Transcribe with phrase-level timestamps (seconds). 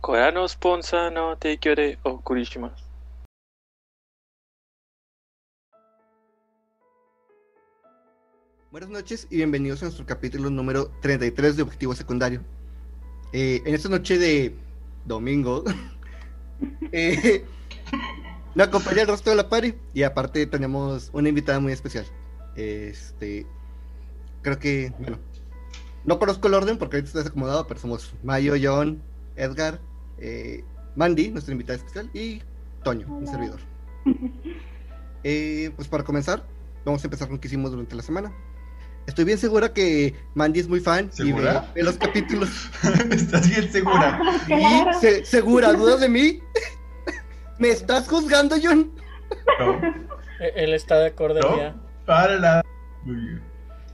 [0.00, 1.36] Korano Sponsa no
[2.02, 2.84] o Kurishimasu.
[8.70, 12.40] Buenas noches y bienvenidos a nuestro capítulo número 33 de Objetivo Secundario.
[13.34, 14.54] Eh, en esta noche de
[15.04, 15.64] domingo,
[16.92, 17.44] eh,
[18.54, 22.06] me acompaña el resto de la party y aparte tenemos una invitada muy especial.
[22.56, 23.44] Este,
[24.40, 25.18] creo que, bueno,
[26.06, 29.02] no conozco el orden porque ahorita estás acomodado, pero somos Mayo, John,
[29.36, 29.80] Edgar,
[30.20, 30.64] eh,
[30.96, 32.42] Mandy, nuestra invitada especial, y
[32.84, 33.60] Toño, un servidor.
[35.22, 36.42] Eh, pues para comenzar,
[36.82, 38.32] vamos a empezar con lo que hicimos durante la semana.
[39.06, 41.70] Estoy bien segura que Mandy es muy fan y ve, ¿Segura?
[41.74, 42.48] ve los capítulos.
[43.10, 44.18] ¿Estás bien segura?
[44.46, 44.90] Claro.
[44.90, 46.40] Y se- segura, ¿dudas de mí?
[47.58, 48.92] ¿Me estás juzgando, John?
[49.58, 49.74] No.
[50.40, 51.56] Eh, Él está de acuerdo ¿No?
[51.58, 51.76] ya.
[52.06, 52.62] Párala.
[53.04, 53.42] Muy bien.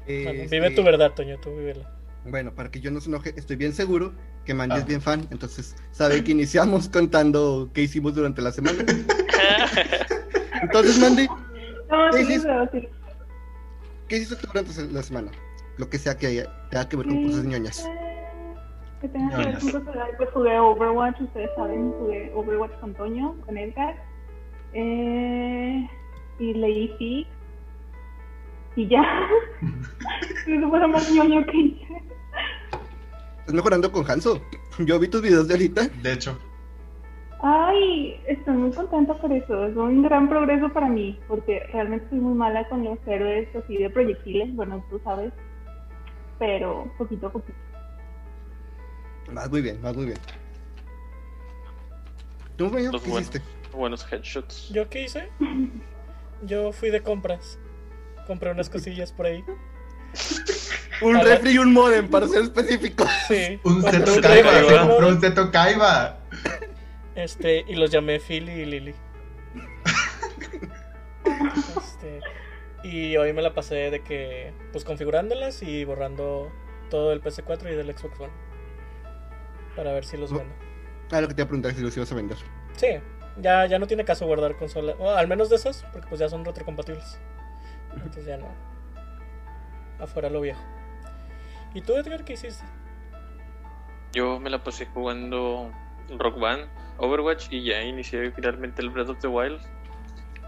[0.06, 1.92] Bueno, vive este, tu verdad, Toño, tú vívela.
[2.30, 4.12] Bueno, para que yo no se enoje, estoy bien seguro
[4.44, 4.78] que Mandy Ah.
[4.78, 8.78] es bien fan, entonces sabe que iniciamos contando qué hicimos durante la semana.
[10.62, 11.28] Entonces, Mandy,
[11.90, 12.40] No, Sí, sí, sí.
[12.40, 12.88] sí, sí.
[14.08, 15.30] ¿qué hiciste tú durante la semana?
[15.78, 17.84] Lo que sea que haya- tenga que ver con cosas ñoñas.
[17.86, 18.54] Eh,
[19.02, 22.94] Que tenga que ver con cosas de- pues jugué Overwatch, ustedes saben, jugué Overwatch con
[22.94, 23.94] Toño, con Edgar.
[24.72, 25.86] Eh,
[26.38, 27.26] y leí Fig.
[28.76, 29.02] Y ya.
[30.46, 31.86] Eso fue lo más ñoño que hice.
[33.46, 34.42] Estás mejorando con Hanso.
[34.80, 35.86] Yo vi tus videos de ahorita.
[36.02, 36.36] De hecho,
[37.40, 39.66] Ay, estoy muy contenta por eso.
[39.66, 43.76] Es un gran progreso para mí, porque realmente soy muy mala con los héroes así
[43.76, 44.52] de proyectiles.
[44.56, 45.32] Bueno, tú sabes.
[46.40, 47.56] Pero poquito a poquito.
[49.30, 50.18] Vas muy bien, vas muy bien.
[52.56, 53.20] ¿Tú, Mayo, qué buenos.
[53.20, 53.42] hiciste?
[53.72, 54.70] Buenos headshots.
[54.70, 55.28] ¿Yo qué hice?
[56.42, 57.60] Yo fui de compras.
[58.26, 59.44] Compré unas cosillas por ahí.
[61.02, 63.06] Un refri y un modem, para ser específico.
[63.28, 63.60] Sí.
[63.64, 64.52] un Seto Kaiba.
[64.52, 66.18] Se compró un Seto Kaiba.
[67.14, 68.94] Este, y los llamé Philly y Lily.
[71.76, 72.20] Este,
[72.84, 76.52] y hoy me la pasé de que, pues configurándolas y borrando
[76.90, 78.32] todo el PC4 y del Xbox One.
[79.74, 80.54] Para ver si los vendo.
[81.10, 82.38] Ah, lo que te iba a preguntar si los ibas a vender.
[82.76, 82.88] Sí,
[83.40, 84.94] ya, ya no tiene caso guardar consola.
[84.98, 87.18] o al menos de esas, porque pues ya son retrocompatibles.
[87.94, 88.48] Entonces ya no.
[90.00, 90.60] Afuera lo viejo.
[91.74, 92.64] ¿Y tú, Edgar, qué hiciste?
[94.12, 95.70] Yo me la pasé jugando
[96.18, 96.66] Rock Band,
[96.98, 99.60] Overwatch y ya inicié finalmente el Breath of the Wild.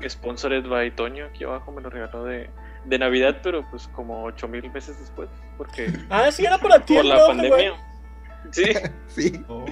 [0.06, 2.48] Sponsored by Toño, aquí abajo me lo regaló de,
[2.84, 6.94] de Navidad, pero pues como 8000 veces después, porque Ah, sí, era para ti.
[6.94, 7.72] por el la pandemia.
[7.72, 7.75] Wild.
[8.53, 8.64] Sí,
[9.08, 9.44] Sí.
[9.48, 9.64] Oh.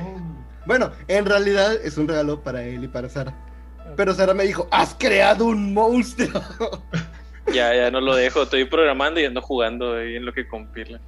[0.66, 3.32] Bueno, en realidad es un regalo para él y para Sara.
[3.96, 6.42] Pero Sara me dijo, has creado un monstruo.
[7.52, 11.00] ya, ya no lo dejo, estoy programando y ando jugando ahí en lo que compila.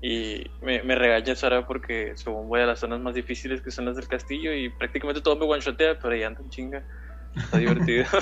[0.00, 3.84] Y me, me regaña Sara porque según voy a las zonas más difíciles que son
[3.84, 6.82] las del castillo y prácticamente todo me one-shotea, pero ahí ando en chinga.
[7.36, 8.04] Está divertido.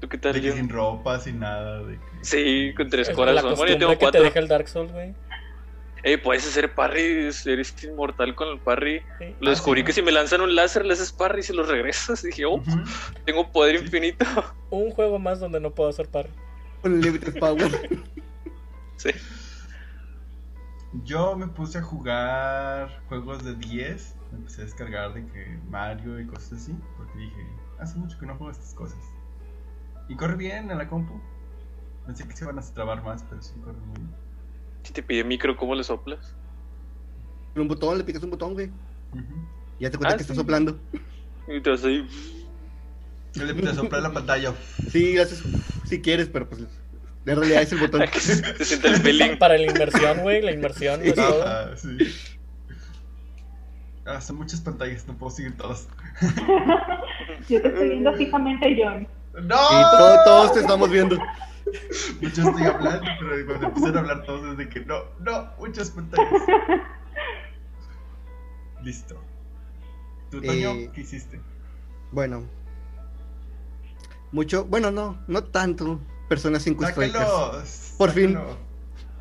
[0.00, 0.52] ¿Tú qué tal, De yo?
[0.52, 1.82] sin ropa, sin nada.
[1.82, 2.00] De que...
[2.22, 3.58] Sí, con tres corazones.
[3.58, 5.14] Bueno, yo tengo que te deja el Dark Souls, güey.
[6.04, 9.02] Ey, puedes hacer parry, eres inmortal con el parry.
[9.18, 9.34] Sí.
[9.40, 11.68] Lo Ah, descubrí que si me lanzan un láser, le haces parry y se los
[11.68, 12.22] regresas.
[12.22, 12.62] Dije, oh,
[13.24, 13.84] tengo poder Sí.
[13.84, 14.24] infinito.
[14.70, 16.30] Un juego más donde no puedo hacer parry.
[16.84, 17.70] Unlimited Power.
[18.96, 19.10] Sí.
[21.04, 24.16] Yo me puse a jugar juegos de 10.
[24.32, 26.74] Me empecé a descargar de que Mario y cosas así.
[26.96, 27.46] Porque dije,
[27.78, 28.98] hace mucho que no juego estas cosas.
[30.08, 31.20] Y corre bien en la compu.
[32.06, 34.14] Pensé que se iban a trabar más, pero sí corre muy bien.
[34.82, 36.34] Si te pide micro, ¿cómo le soplas?
[37.52, 38.70] Con un botón, le picas un botón, güey.
[39.80, 40.30] Ya te cuenta Ah, que sí.
[40.30, 40.78] está soplando.
[41.46, 42.06] Y te vas ahí.
[43.34, 44.52] Yo le empecé a soplar la pantalla.
[44.90, 45.42] Sí, gracias.
[45.84, 48.00] Si quieres, pero pues en realidad es el botón.
[48.00, 49.36] Para que se te sienta el feeling.
[49.38, 51.42] Para la inmersión, güey, la inmersión es todo.
[51.46, 51.98] Ajá, sí.
[54.06, 55.86] Ah, son muchas pantallas, no puedo seguir todas.
[57.48, 59.06] Yo te estoy viendo fijamente, John.
[59.46, 59.54] ¡No!
[59.56, 61.18] Y to- todos te estamos viendo.
[62.20, 65.90] Muchos estoy hablando, pero cuando empiezan a hablar todos es de que no, no, muchas
[65.90, 66.42] pantallas.
[68.82, 69.20] Listo.
[70.30, 71.40] ¿Tú, Toño, Eh, qué hiciste?
[72.12, 72.44] Bueno.
[74.32, 76.00] Mucho, bueno, no, no tanto.
[76.28, 77.12] Persona 5 Strikers.
[77.12, 77.96] ¡Sáquenlo!
[77.96, 78.38] Por fin.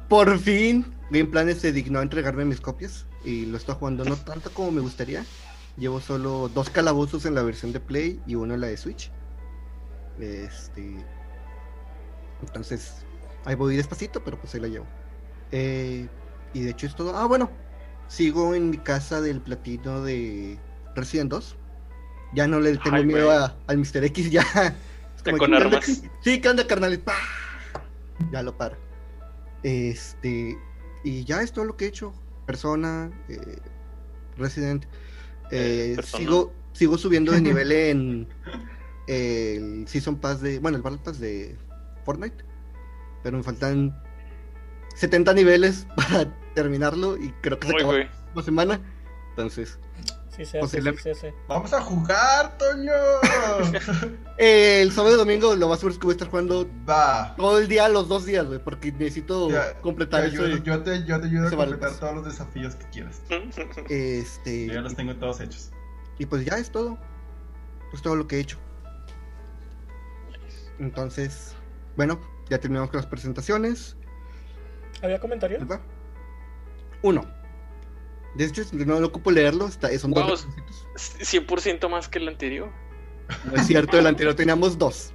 [0.09, 4.15] Por fin, Game Planet se dignó a entregarme mis copias y lo estoy jugando no
[4.15, 5.25] tanto como me gustaría.
[5.77, 9.11] Llevo solo dos calabozos en la versión de Play y uno en la de Switch.
[10.19, 11.05] Este.
[12.41, 12.93] Entonces,
[13.45, 14.85] ahí voy despacito, pero pues ahí la llevo.
[15.51, 16.07] Eh,
[16.53, 17.15] y de hecho es todo.
[17.17, 17.49] Ah, bueno,
[18.07, 20.57] sigo en mi casa del platino de
[20.95, 21.55] Resident 2.
[22.33, 24.03] Ya no le tengo Ay, miedo a- al Mr.
[24.05, 24.43] X, ya.
[25.15, 26.01] Es como, con armas.
[26.21, 26.99] Sí, ¿qué onda, carnal?
[26.99, 27.13] ¡Pah!
[28.31, 28.75] Ya lo paro.
[29.63, 30.57] Este.
[31.03, 32.13] Y ya es todo lo que he hecho.
[32.45, 33.09] Persona.
[33.29, 33.57] eh,
[34.37, 34.85] Resident.
[35.51, 36.23] Eh, Persona.
[36.23, 38.27] sigo, sigo subiendo de nivel en
[39.07, 40.59] el Season Pass de.
[40.59, 41.55] Bueno, el Battle Pass de
[42.07, 42.43] Fortnite.
[43.21, 44.01] Pero me faltan
[44.95, 46.25] 70 niveles para
[46.55, 48.09] terminarlo y creo que se Uy, güey.
[48.33, 48.79] la semana.
[49.31, 49.77] Entonces,
[50.29, 51.33] Sí, se hace, Posible- sí, se hace.
[51.47, 52.91] Vamos a jugar, Toño.
[54.37, 57.33] el sábado y domingo lo más seguro es que voy a estar jugando Va.
[57.35, 60.43] todo el día, los dos días, güey, porque necesito Ya, completar Te eso.
[60.43, 63.19] ayudo- yo, te, yo te ayudo a completar todos los desafíos que quieras.
[63.89, 65.71] Este, Yo ya los tengo todos hechos.
[66.19, 66.99] y pues ya es todo.
[67.89, 68.59] Pues todo lo que he hecho.
[70.79, 71.55] Entonces,
[71.97, 73.97] bueno, ya terminamos con las presentaciones.
[75.01, 75.59] ¿Había comentario?
[75.59, 75.81] ¿verdad?
[77.01, 77.25] Uno.
[78.35, 80.27] De hecho, no lo ocupo leerlo, está, son Wow.
[80.27, 80.47] dos.
[80.55, 81.17] requisitos.
[81.21, 82.69] 100% más que el anterior.
[83.45, 85.11] No es cierto, el anterior teníamos dos.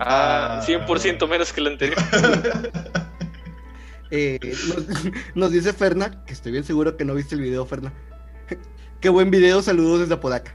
[0.00, 0.62] Ah, Ah.
[0.66, 1.98] 100% menos que el anterior.
[4.10, 4.38] Eh,
[4.68, 4.86] nos,
[5.34, 7.92] nos dice Ferna, que estoy bien seguro que no viste el video, Ferna.
[9.02, 10.54] Qué buen video, saludos desde Apodaca.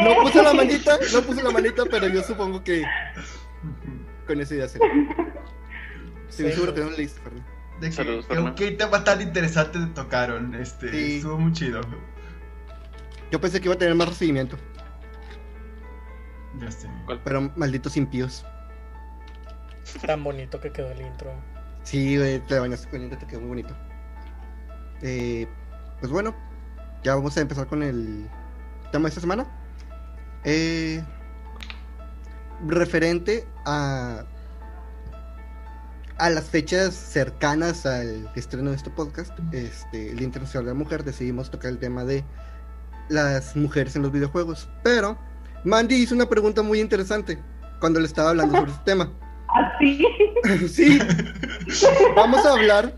[0.00, 2.84] No puse la manita, no puse la manita, pero yo supongo que
[4.28, 4.78] con esa idea se
[6.28, 6.52] Estoy Sí.
[6.52, 7.44] seguro que no leíste, Ferna.
[7.80, 8.54] De que, Saludos, que- Fernando.
[8.56, 10.54] qué tema tan interesante tocaron.
[10.54, 11.16] Este, Sí.
[11.16, 11.80] estuvo muy chido.
[13.32, 14.56] Yo pensé que iba a tener más recibimiento,
[16.60, 16.88] Ya sé.
[17.06, 17.20] ¿Cuál?
[17.24, 18.44] pero malditos impíos.
[20.06, 21.32] Tan bonito que quedó el intro.
[21.82, 23.74] Sí, güey, te bañaste con el te quedó muy bonito.
[25.02, 25.46] Eh,
[26.00, 26.34] pues bueno,
[27.02, 28.28] ya vamos a empezar con el
[28.92, 29.46] tema de esta semana.
[30.44, 31.02] Eh,
[32.66, 34.24] referente a
[36.18, 40.78] a las fechas cercanas al estreno de este podcast, este, el Día Internacional de la
[40.78, 42.24] Mujer, decidimos tocar el tema de
[43.08, 44.68] las mujeres en los videojuegos.
[44.82, 45.16] Pero
[45.64, 47.38] Mandy hizo una pregunta muy interesante
[47.80, 49.10] cuando le estaba hablando sobre este tema.
[49.48, 50.04] Así.
[50.68, 50.98] Sí.
[52.14, 52.94] Vamos a hablar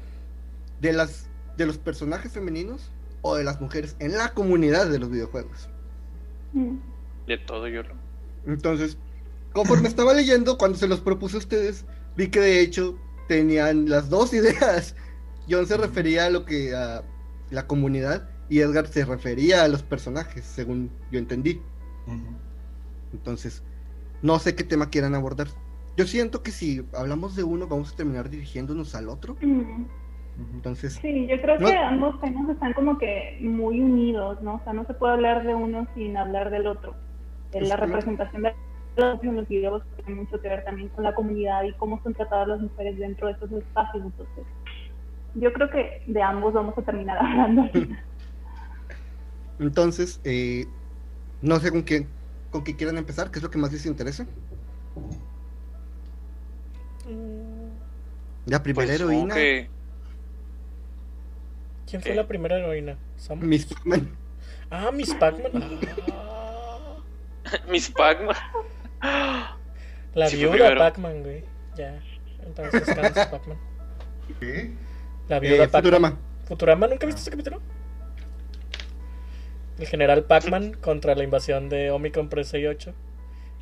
[0.81, 1.27] de las
[1.57, 2.91] de los personajes femeninos
[3.23, 5.69] o de las mujeres en la comunidad de los videojuegos.
[7.27, 7.95] De todo yo lo.
[8.47, 8.99] Entonces,
[9.53, 11.85] conforme estaba leyendo, cuando se los propuse a ustedes,
[12.17, 12.97] vi que de hecho
[13.29, 14.95] tenían las dos ideas.
[15.49, 17.03] John se refería a lo que a
[17.51, 21.61] la comunidad y Edgar se refería a los personajes, según yo entendí.
[23.13, 23.63] Entonces,
[24.23, 25.49] no sé qué tema quieran abordar.
[25.97, 29.37] Yo siento que si hablamos de uno, vamos a terminar dirigiéndonos al otro.
[30.55, 34.55] Entonces, Sí, yo creo No- que ambos temas están como que muy unidos, ¿no?
[34.55, 36.95] O sea, no se puede hablar de uno sin hablar del otro.
[37.53, 37.87] De la Exacto.
[37.87, 38.55] representación de
[38.97, 42.61] los videos tiene mucho que ver también con la comunidad y cómo son tratadas las
[42.61, 44.05] mujeres dentro de esos espacios.
[44.05, 44.45] Entonces,
[45.35, 47.71] yo creo que de ambos vamos a terminar hablando.
[49.59, 50.67] entonces eh,
[51.43, 52.07] no sé con qué,
[52.51, 54.27] con qué quieran empezar, qué es lo que más les interesa.
[57.09, 57.71] Mm,
[58.47, 59.71] La primera Pues, heroína, que
[61.89, 62.97] ¿Quién fue la primera heroína?
[63.41, 64.09] Miss Pac-Man.
[64.71, 65.81] Ah, Miss Pac-Man.
[66.13, 66.79] Ah,
[67.69, 68.37] Miss Pac-Man.
[70.15, 70.77] la Sí, viuda.
[70.77, 71.45] Pac-Man, güey.
[71.77, 72.01] Ya.
[72.45, 72.83] Entonces
[73.31, 73.59] Pac-Man.
[74.41, 74.73] ¿Qué?
[75.29, 75.83] La viuda Eh, Pac-Man.
[75.83, 76.19] Futurama.
[76.47, 76.87] ¿Futurama?
[76.89, 77.61] ¿Nunca viste ese capítulo?
[79.79, 82.93] El general Pac-Man contra la invasión de Omicron Pre 68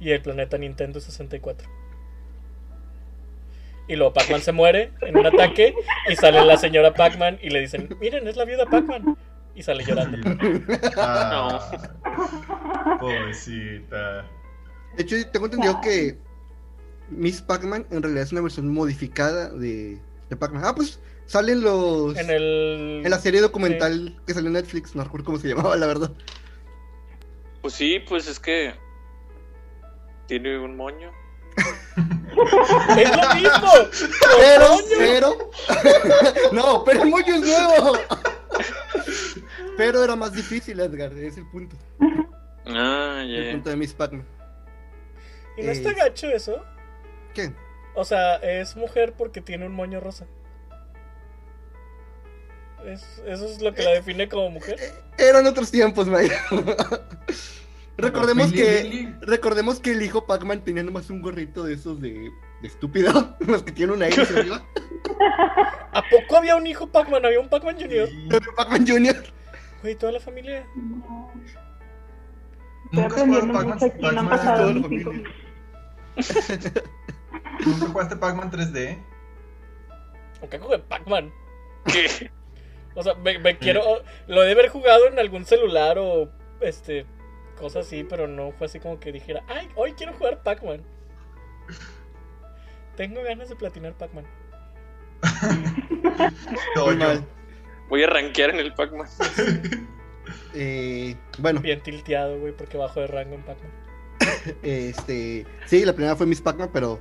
[0.01, 1.69] y el planeta Nintendo 64.
[3.89, 5.75] Y luego Pac-Man se muere en un ataque
[6.11, 9.17] y sale la señora Pac-Man y le dicen, miren, es la viuda Pac-Man.
[9.55, 10.19] Y sale llorando.
[10.97, 11.69] Ah,
[13.01, 14.25] Pobrecita.
[14.99, 16.19] De hecho, tengo entendido que
[17.09, 19.97] Miss Pac-Man en realidad es una versión modificada de,
[20.29, 20.65] de Pac-Man.
[20.65, 22.17] Ah, pues salen los...
[22.17, 23.03] En el...
[23.05, 26.11] en la serie documental que salió en Netflix, no recuerdo cómo se llamaba, la verdad.
[27.63, 28.75] Pues sí, pues es que.
[30.27, 31.13] Tiene un moño.
[32.99, 33.73] ¡Es lo mismo!
[34.41, 35.51] Pero, pero...
[36.53, 37.99] no, pero el moño es nuevo.
[39.77, 41.77] pero era más difícil, Edgar, ese es el punto.
[42.67, 43.53] Ah, El ya.
[43.53, 44.38] punto de Miss Pac-Man.
[45.59, 46.65] ¿Y no está Eh, gacho eso?
[47.35, 47.53] ¿Qué?
[47.95, 50.27] O sea, es mujer porque tiene un moño rosa.
[52.87, 54.79] Es- eso es lo que la define como mujer.
[55.19, 56.41] Eran otros tiempos, Maya.
[57.97, 62.31] recordemos que recordemos que el hijo Pac-Man tenía nomás un gorrito de esos de,
[62.63, 64.65] de estúpido, los que tienen una hélice arriba.
[65.93, 67.25] ¿A poco había un hijo Pac-Man?
[67.27, 68.09] ¿Había un Pac-Man Junior?
[68.09, 68.29] Sí.
[68.57, 69.17] Pac-Man Jr.
[69.83, 70.65] Güey, toda la familia.
[70.77, 71.33] No.
[72.93, 73.67] Estoy ¿Nunca Pac-Man?
[73.69, 75.23] mucho aquí, no han Pac-Man- pasado toda la familia.
[77.65, 78.99] ¿Nunca jugaste Pac-Man 3D?
[80.41, 81.33] ¿Por qué jugué Pac-Man?
[81.87, 82.31] ¿Qué?
[82.95, 83.83] O sea, me, me quiero.
[84.27, 86.31] Lo de haber jugado en algún celular o.
[86.61, 87.07] Este.
[87.59, 90.83] Cosas así, pero no fue así como que dijera, ay, hoy quiero jugar Pac-Man.
[92.97, 94.25] Tengo ganas de platinar Pac-Man.
[97.89, 99.09] Voy a rankear en el Pac-Man.
[100.55, 103.71] Eh, bueno, Bien tilteado, güey, porque bajo de rango en Pac-Man.
[104.63, 107.01] este, sí, la primera fue Miss Pac-Man, pero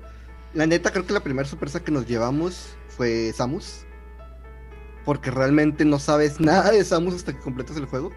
[0.53, 3.85] la neta creo que la primera sorpresa que nos llevamos fue Samus.
[5.05, 8.11] Porque realmente no sabes nada de Samus hasta que completas el juego.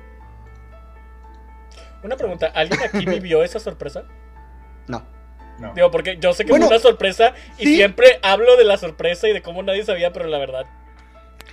[2.02, 4.04] Una pregunta, ¿alguien aquí vivió esa sorpresa?
[4.88, 5.04] No.
[5.58, 5.74] No.
[5.74, 7.76] Digo, porque yo sé que Bueno, fue una sorpresa y sí.
[7.76, 10.64] siempre hablo de la sorpresa y de cómo nadie sabía, pero la verdad,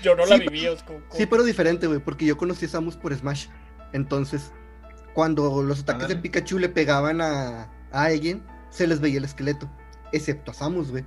[0.02, 0.66] yo no la viví.
[0.66, 3.48] es como- Sí, pero diferente, güey, porque yo conocí a Samus por Smash.
[3.92, 4.54] Entonces,
[5.18, 6.16] cuando los ataques de.
[6.16, 9.68] Pikachu le pegaban a, a alguien, se les veía el esqueleto.
[10.12, 11.04] Excepto a Samus, güey.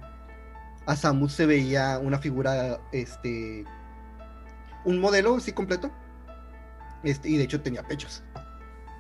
[0.84, 3.64] A Samus se veía una figura, este.
[4.84, 5.92] Un modelo así completo.
[7.04, 8.24] Este, y de hecho tenía pechos.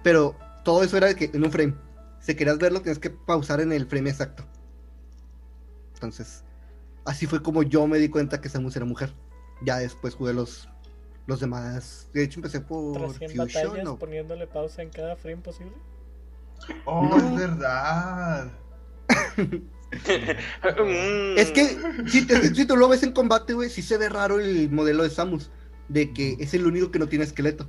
[0.04, 1.74] Pero todo eso era de que en un frame.
[2.20, 4.44] Si querías verlo, tienes que pausar en el frame exacto.
[5.94, 6.44] Entonces,
[7.04, 9.12] así fue como yo me di cuenta que Samus era mujer.
[9.64, 10.68] Ya después jugué los,
[11.30, 12.08] los demás.
[12.12, 13.46] De hecho, empecé por Tras 100 Fusion.
[13.70, 15.72] batallas o- poniéndole pausa en cada frame posible.
[16.84, 17.16] Oh, No.
[17.16, 18.52] es verdad.
[19.38, 19.70] Mm.
[21.36, 24.38] Es que si, te- si tú lo ves en combate, güey, sí se ve raro
[24.38, 25.50] el modelo de Samus.
[25.88, 27.68] De que es el único que no tiene esqueleto.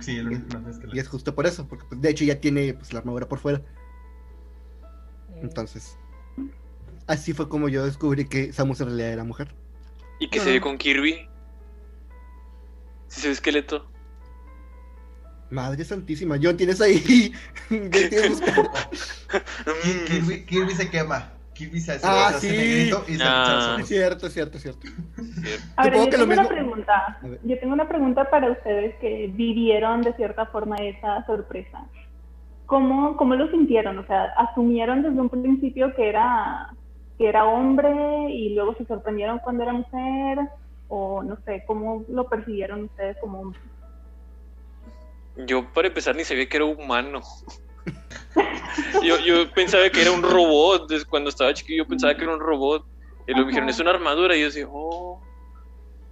[0.00, 1.66] Sí, el único que no tienes que Y es justo por eso.
[1.66, 3.58] Porque pues, de hecho ya tiene pues, la armadura por fuera.
[5.30, 5.40] Mm.
[5.42, 5.96] Entonces,
[7.08, 9.52] así fue como yo descubrí que Samus en realidad era mujer.
[10.20, 11.28] ¿Y qué se ve con Kirby?
[13.12, 13.86] Si se ve esqueleto.
[15.50, 16.98] Madre santísima, John, tienes ahí.
[17.68, 18.40] ¿Qué tienes
[20.06, 21.30] Kirby, Kirby se quema.
[21.52, 22.56] Kirby se hace, Ah, se sí.
[22.56, 23.84] negrito y se Es sol.
[23.84, 24.88] cierto, es cierto, es cierto.
[25.76, 27.18] A ver, yo tengo una pregunta.
[27.44, 31.84] Yo tengo una pregunta para ustedes que vivieron de cierta forma esa sorpresa.
[32.64, 33.98] ¿Cómo, cómo lo sintieron?
[33.98, 36.74] O sea, ¿asumieron desde un principio que era,
[37.18, 37.92] que era hombre
[38.30, 40.38] y luego se sorprendieron cuando era mujer?
[40.94, 43.58] O no sé, ¿cómo lo percibieron ustedes como hombre?
[45.46, 47.22] Yo, para empezar, ni sabía que era humano.
[49.02, 50.90] yo, yo pensaba que era un robot.
[50.90, 52.84] Desde cuando estaba chiquillo, yo pensaba que era un robot.
[53.26, 54.36] Y luego me dijeron, es una armadura.
[54.36, 55.18] Y yo decía, oh.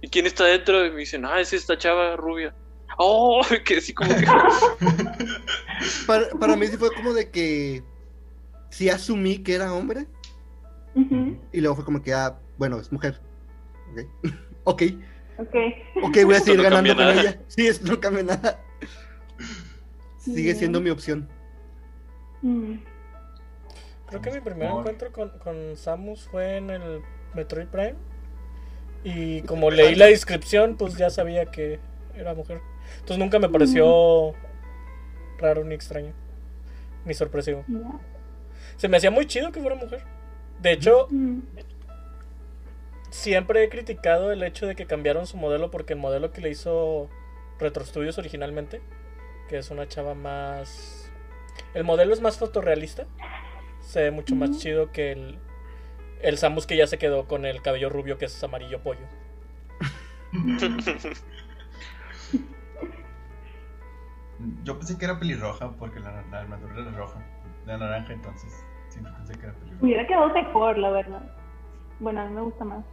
[0.01, 0.83] ¿Y quién está dentro?
[0.83, 2.55] Y me dicen, ah, es esta chava rubia.
[2.97, 4.25] Oh, que así como que.
[6.07, 7.83] Para, para mí sí fue como de que
[8.71, 10.07] sí asumí que era hombre.
[10.95, 13.21] Y luego fue como que, ah, bueno, es mujer.
[13.91, 14.33] Ok.
[14.63, 14.83] Ok,
[15.37, 15.55] Ok.
[16.03, 17.19] ok, voy a seguir no ganando con nada.
[17.21, 17.39] ella.
[17.47, 18.59] Sí, eso no cambia nada.
[20.17, 21.27] Sigue siendo mi opción.
[22.41, 22.75] Mm.
[24.07, 24.81] Creo que mi primer Amor.
[24.81, 27.01] encuentro con, con Samus fue en el
[27.33, 27.95] Metroid Prime.
[29.03, 31.79] Y como leí la descripción, pues ya sabía que
[32.15, 32.61] era mujer.
[32.95, 34.33] Entonces nunca me pareció
[35.39, 36.13] raro ni extraño.
[37.05, 37.65] Ni sorpresivo.
[38.77, 40.03] Se me hacía muy chido que fuera mujer.
[40.61, 41.39] De hecho, Mm.
[43.11, 46.49] Siempre he criticado el hecho de que cambiaron su modelo porque el modelo que le
[46.49, 47.07] hizo
[47.59, 48.81] Retro Studios originalmente,
[49.47, 51.11] que es una chava más...
[51.75, 53.05] El modelo es más fotorrealista.
[53.81, 55.37] Se ve mucho más chido que el,
[56.21, 59.05] el Samus que ya se quedó con el cabello rubio que es amarillo pollo.
[64.63, 67.23] Yo pensé que era pelirroja porque la, la armadura era roja.
[67.65, 68.65] De naranja, entonces.
[68.89, 69.83] Siempre pensé que era pelirroja.
[69.83, 71.21] Hubiera quedado mejor, la verdad.
[71.99, 72.83] Bueno, a mí me gusta más.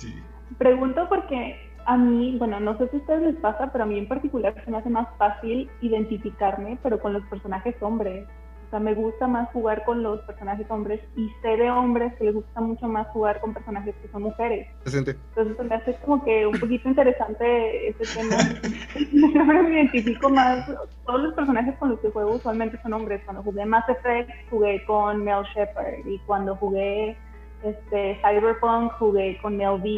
[0.00, 0.14] Sí.
[0.56, 3.98] Pregunto porque a mí, bueno, no sé si a ustedes les pasa, pero a mí
[3.98, 8.26] en particular se me hace más fácil identificarme, pero con los personajes hombres.
[8.66, 12.26] O sea, me gusta más jugar con los personajes hombres y sé de hombres que
[12.26, 14.68] les gusta mucho más jugar con personajes que son mujeres.
[14.84, 15.16] Presente.
[15.30, 18.36] Entonces me hace como que un poquito interesante ese tema.
[19.10, 20.70] Siempre me identifico más.
[21.04, 23.20] Todos los personajes con los que juego usualmente son hombres.
[23.24, 27.16] Cuando jugué Mass Effect jugué con Mel Shepard y cuando jugué
[27.64, 29.88] este Cyberpunk jugué con Mel B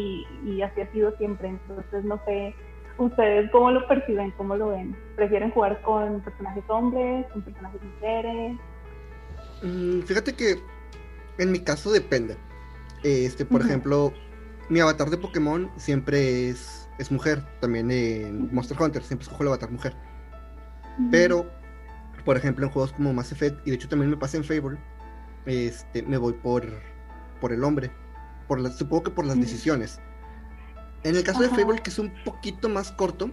[0.45, 1.49] y así ha sido siempre.
[1.49, 2.55] Entonces no sé
[2.97, 4.95] ustedes cómo lo perciben, cómo lo ven.
[5.15, 8.57] ¿Prefieren jugar con personajes hombres, con personajes mujeres?
[9.61, 10.55] Mm, fíjate que
[11.37, 12.37] en mi caso depende.
[13.03, 14.13] Este, por ejemplo,
[14.69, 17.43] mi avatar de Pokémon siempre es, es mujer.
[17.59, 19.93] También en Monster Hunter siempre escojo el avatar mujer.
[21.11, 21.49] Pero,
[22.23, 24.77] por ejemplo, en juegos como Mass Effect, y de hecho también me pasa en Fable,
[25.45, 26.63] este, me voy por,
[27.43, 27.91] por el hombre.
[28.47, 29.41] Por las- supongo que por las Mm.
[29.41, 29.99] decisiones.
[31.03, 31.57] En el caso de Ajá.
[31.57, 33.31] Fable, que es un poquito más corto,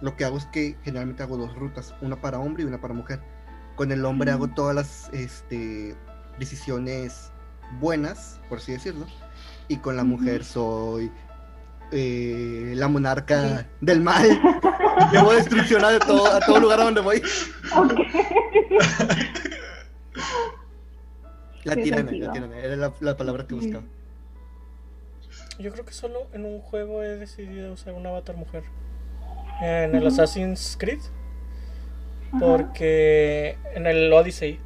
[0.00, 2.94] lo que hago es que generalmente hago dos rutas, una para hombre y una para
[2.94, 3.20] mujer.
[3.76, 4.34] Con el hombre Mm.
[4.34, 5.94] hago todas las este,
[6.38, 7.30] decisiones
[7.78, 9.04] buenas, por así decirlo,
[9.68, 10.12] y con la Ujú.
[10.12, 11.12] mujer soy
[11.92, 14.26] eh, la monarca del mal.
[15.12, 17.22] Llevo destrucción a todo, a todo lugar a donde voy.
[17.76, 17.92] Ok.
[21.66, 23.84] La tirana, la tirana, era la, la palabra que buscaba.
[25.58, 28.62] Yo creo que solo en un juego he decidido usar un avatar mujer.
[29.62, 30.06] en el.
[30.06, 31.00] Assassin's Creed.
[32.28, 32.38] Ajá.
[32.40, 34.60] Porque en el Odyssey.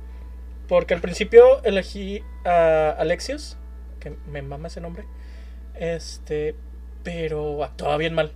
[0.68, 3.56] Porque al principio elegí a Alexios,
[4.00, 5.04] que me mama ese nombre.
[5.74, 6.54] Este,
[7.02, 8.32] pero actuaba bien mal.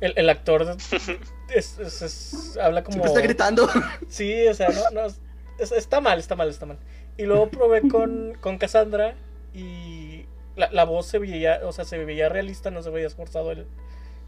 [0.00, 0.76] El, el actor
[1.54, 2.94] es- es- es- habla como.
[2.94, 3.68] Siempre está gritando.
[4.08, 6.78] Sí, o sea, no, no, es- está mal, está mal, está mal.
[7.16, 9.14] Y luego probé con, con Cassandra
[9.54, 10.26] y
[10.56, 13.66] la, la voz se veía, o sea, se veía realista, no se veía esforzado el,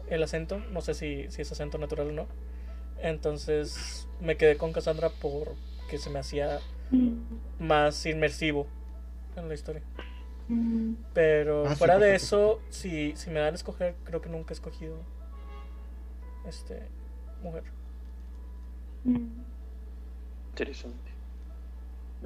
[0.09, 0.59] el acento.
[0.71, 2.27] No sé si, si es acento natural o no.
[3.01, 6.59] Entonces me quedé con Cassandra porque se me hacía
[6.91, 8.67] Mm, más inmersivo
[9.35, 9.83] en la historia.
[10.49, 14.53] mm, Pero Ah, fuera de eso, si, si me dan a escoger, creo que nunca
[14.53, 14.97] he escogido
[16.45, 16.89] este
[17.41, 17.63] mujer.
[19.05, 19.45] mm.
[20.51, 21.04] Interesante.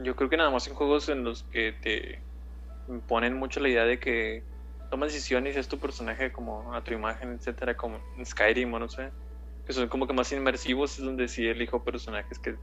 [0.04, 2.22] Yo creo que nada más en juegos en los que te
[3.08, 4.44] ponen mucho la idea de que
[4.90, 8.80] tomas decisiones y es tu personaje como a tu imagen, etcétera, como en Skyrim o
[8.80, 9.12] no sé,
[9.66, 12.56] que son como que más inmersivos, es donde sí elijo personajes que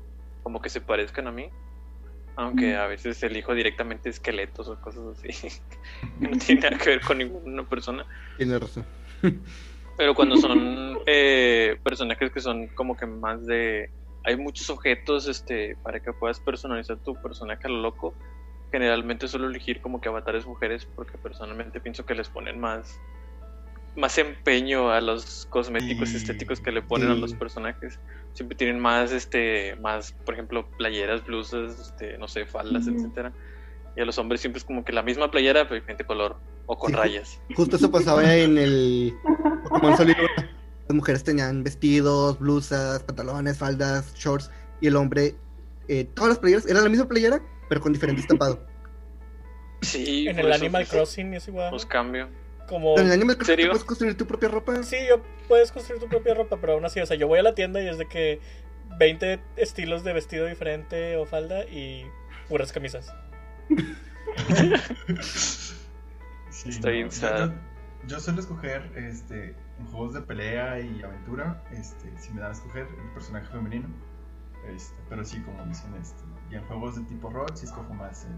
[0.43, 1.49] como que se parezcan a mí,
[2.37, 2.79] aunque Mm.
[2.79, 5.29] a veces elijo directamente esqueletos o cosas así,
[6.21, 8.07] que no tienen nada que ver con ninguna persona.
[8.37, 8.85] Tienes razón.
[9.97, 13.91] Pero cuando son eh, personajes que son como que más de...
[14.27, 18.15] Hay muchos objetos este, para que puedas personalizar tu personaje a lo loco.
[18.73, 22.93] Generalmente suelo elegir como que avatares mujeres porque personalmente pienso que les ponen más
[23.95, 26.17] más empeño a los cosméticos Sí.
[26.19, 27.21] estéticos que le ponen a Sí.
[27.21, 27.99] los personajes.
[28.35, 32.97] Siempre tienen más este más por ejemplo playeras, blusas, este, no sé, faldas, Ujú.
[32.97, 33.33] etcétera.
[33.97, 36.77] Y a los hombres siempre es como que la misma playera pero diferente color o
[36.77, 36.97] con Sí.
[36.97, 37.41] rayas.
[37.55, 39.15] Justo eso pasaba en el
[39.63, 40.56] Pokémon Sol y Luna.
[40.89, 44.51] Las mujeres tenían vestidos, blusas, pantalones, faldas, shorts.
[44.81, 45.35] Y el hombre,
[45.89, 48.65] eh, todas las playeras, era la misma playera, pero con diferente estampado.
[49.83, 51.73] Sí, En el eso, Animal pues, Crossing es igual.
[51.73, 52.29] Los cambio.
[52.69, 53.71] Como en el Animal Crossing ¿Serio?
[53.71, 54.83] puedes construir tu propia ropa.
[54.83, 57.43] Sí, yo puedes construir tu propia ropa, pero aún así, o sea, yo voy a
[57.43, 58.41] la tienda y es de que
[58.99, 62.07] 20 estilos de vestido diferente o falda y
[62.49, 63.13] puras camisas.
[66.51, 67.11] Sí, Está bien
[68.07, 72.53] yo suelo escoger este, en juegos de pelea y aventura, este, si me dan a
[72.53, 73.89] escoger el personaje femenino.
[74.69, 78.25] Este, pero sí, como dicen, este, y en juegos de tipo rol, sí escojo más
[78.25, 78.37] el,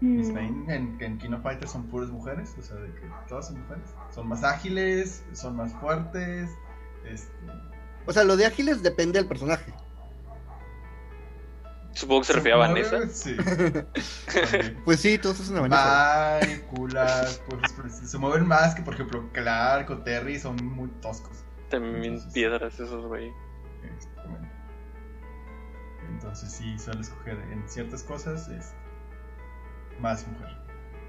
[0.00, 0.32] Mm.
[0.34, 3.60] main en, en King of Fighters son puras mujeres, o sea, de que todas son
[3.60, 3.84] mujeres.
[4.10, 6.50] Son más ágiles, son más fuertes.
[7.06, 7.32] Este,
[8.06, 9.72] O sea, lo de ágiles depende del personaje.
[11.94, 13.08] Supongo que se refiere a Vanessa.
[13.08, 13.36] Sí.
[14.84, 16.38] Pues sí, todos son una Vanessa.
[16.38, 20.88] Ay, culas, pues, pues, se mueven más que, por ejemplo, Clark o Terry son muy
[21.00, 21.44] toscos.
[21.70, 23.32] También Entonces, piedras esos, güey.
[23.94, 24.48] Exactamente.
[26.08, 28.74] Entonces sí, suelo escoger en ciertas cosas es
[30.00, 30.48] más mujer.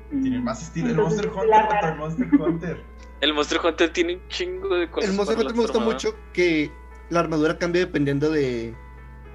[0.10, 0.90] Tienen más estilo.
[0.90, 2.84] El Monster Hunter contra el Monster Hunter.
[3.22, 5.10] El Monster Hunter tiene un chingo de cosas.
[5.10, 6.72] El Monster Hunter me gusta mucho que
[7.10, 8.76] la armadura cambia dependiendo de,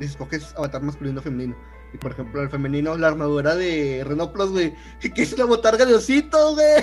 [0.06, 1.56] escoges avatar masculino o femenino.
[1.92, 4.74] Y por ejemplo, el femenino, la armadura de Renoplos, güey,
[5.14, 6.82] que es una botarga de osito, güey.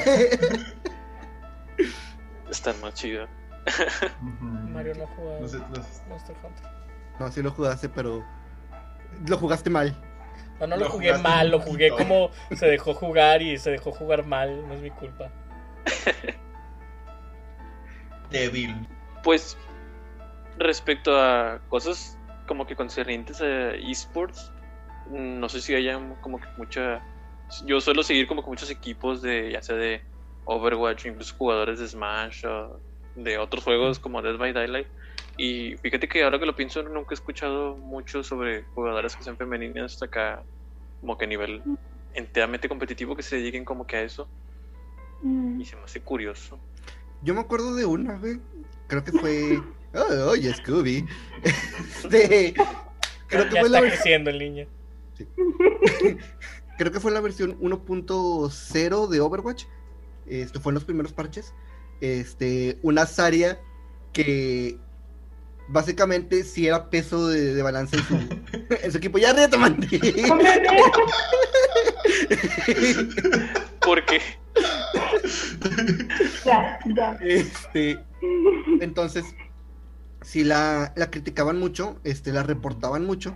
[2.49, 3.25] Está más chido.
[4.21, 4.45] Ujú.
[4.45, 5.07] Mario no
[5.41, 6.65] Los- los- Monster Hunter.
[7.19, 8.23] No, sí lo jugaste, pero
[9.27, 9.95] lo jugaste mal.
[10.59, 13.91] No, no lo, Lo jugué mal, lo jugué como se dejó jugar y se dejó
[13.91, 15.29] jugar mal, no es mi culpa.
[18.31, 18.87] Débil.
[19.23, 19.57] Pues,
[20.57, 22.16] respecto a cosas
[22.47, 24.51] como que concernientes a esports,
[25.11, 27.01] no sé si haya como que mucha.
[27.65, 30.01] Yo suelo seguir como que muchos equipos de, ya sea de
[30.45, 32.79] Overwatch, incluso jugadores de Smash o
[33.15, 34.87] de otros juegos como Dead by Daylight.
[35.37, 39.37] Y fíjate que ahora que lo pienso, nunca he escuchado mucho sobre jugadoras que sean
[39.37, 40.43] femeninas hasta acá,
[40.99, 41.61] como que a nivel
[42.13, 44.27] enteramente competitivo, que se dediquen como que a eso.
[45.21, 45.61] Mm.
[45.61, 46.59] Y se me hace curioso.
[47.21, 48.39] Yo me acuerdo de una, güey.
[48.87, 49.61] Creo que fue.
[49.93, 51.05] Oh, oye, Scooby.
[51.43, 52.53] Este,
[53.27, 54.67] creo que ya fue está la, creciendo el niño.
[56.77, 59.65] creo que fue la versión 1.0 de Overwatch.
[60.25, 61.53] Esto fue en los primeros parches.
[62.01, 63.59] Este, una Zarya
[64.13, 64.77] que
[65.67, 68.15] básicamente sí era peso de, de balance en su,
[68.83, 69.17] en su equipo.
[69.17, 69.77] Ya ríete, man.
[73.81, 74.21] Porque
[76.45, 77.17] ya, ya.
[77.21, 77.99] Este,
[78.81, 79.25] entonces,
[80.21, 83.35] si la, la criticaban mucho, este, la reportaban mucho,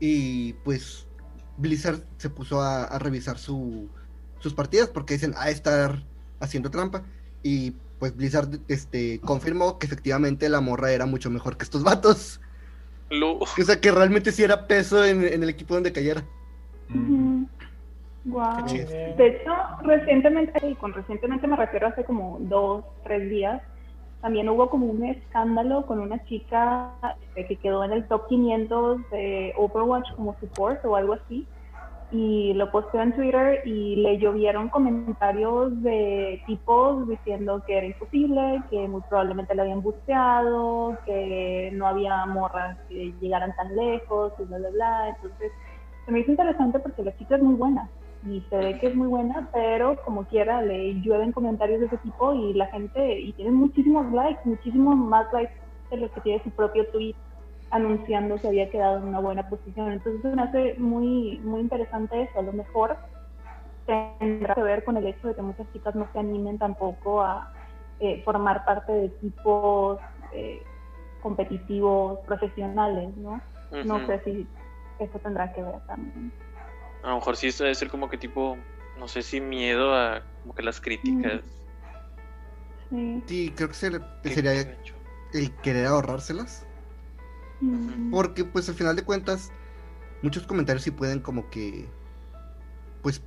[0.00, 1.06] y pues
[1.56, 3.88] Blizzard se puso a, a revisar su,
[4.38, 6.02] sus partidas porque dicen, a estar
[6.40, 7.02] haciendo trampa,
[7.42, 12.40] y pues Blizzard este, confirmó que efectivamente la morra era mucho mejor que estos vatos,
[13.10, 16.24] lo, o sea que realmente sí era peso en, en el equipo donde cayera.
[18.24, 18.66] Wow.
[18.66, 19.52] De hecho,
[19.82, 23.62] recientemente, y con recientemente me refiero a hace como dos, tres días,
[24.20, 26.90] también hubo como un escándalo con una chica
[27.34, 31.46] este, que quedó en el top 500 de Overwatch como support o algo así.
[32.10, 38.62] Y lo posteó en Twitter y le llovieron comentarios de tipos diciendo que era imposible,
[38.70, 44.44] que muy probablemente la habían busteado, que no había morras que llegaran tan lejos y
[44.44, 45.08] bla, bla, bla.
[45.10, 45.52] Entonces,
[46.06, 47.88] se me hizo interesante porque la chica es muy buena
[48.28, 51.98] y se ve que es muy buena, pero como quiera le llueven comentarios de ese
[51.98, 55.54] tipo y la gente, y tiene muchísimos likes, muchísimos más likes
[55.90, 57.14] de los que tiene su propio tweet
[57.70, 59.92] anunciando que había quedado en una buena posición.
[59.92, 62.38] Entonces me hace muy, muy interesante eso.
[62.38, 62.96] A lo mejor
[63.86, 67.50] tendrá que ver con el hecho de que muchas chicas no se animen tampoco a
[68.00, 69.98] eh, formar parte de equipos
[70.32, 70.62] eh,
[71.22, 73.40] competitivos profesionales, ¿no?
[73.84, 74.46] No sé si
[74.98, 76.32] eso tendrá que ver también.
[77.02, 78.56] A lo mejor sí debe ser como que tipo,
[78.98, 81.40] no sé si miedo a como que las críticas.
[82.90, 83.22] Sí.
[83.26, 84.94] Sí, creo que ser- que sería hecho.
[85.34, 86.64] el querer ahorrárselas.
[87.60, 88.10] Mm.
[88.10, 89.50] Porque pues al final de cuentas,
[90.22, 91.86] muchos comentarios sí pueden como que,
[93.02, 93.20] pues,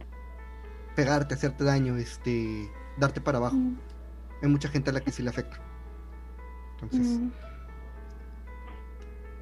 [0.96, 3.56] pegarte, hacerte daño, este, darte para abajo.
[3.56, 3.78] Mm.
[4.42, 5.60] Hay mucha gente a la que sí le afecta.
[6.82, 7.30] Entonces, Mm.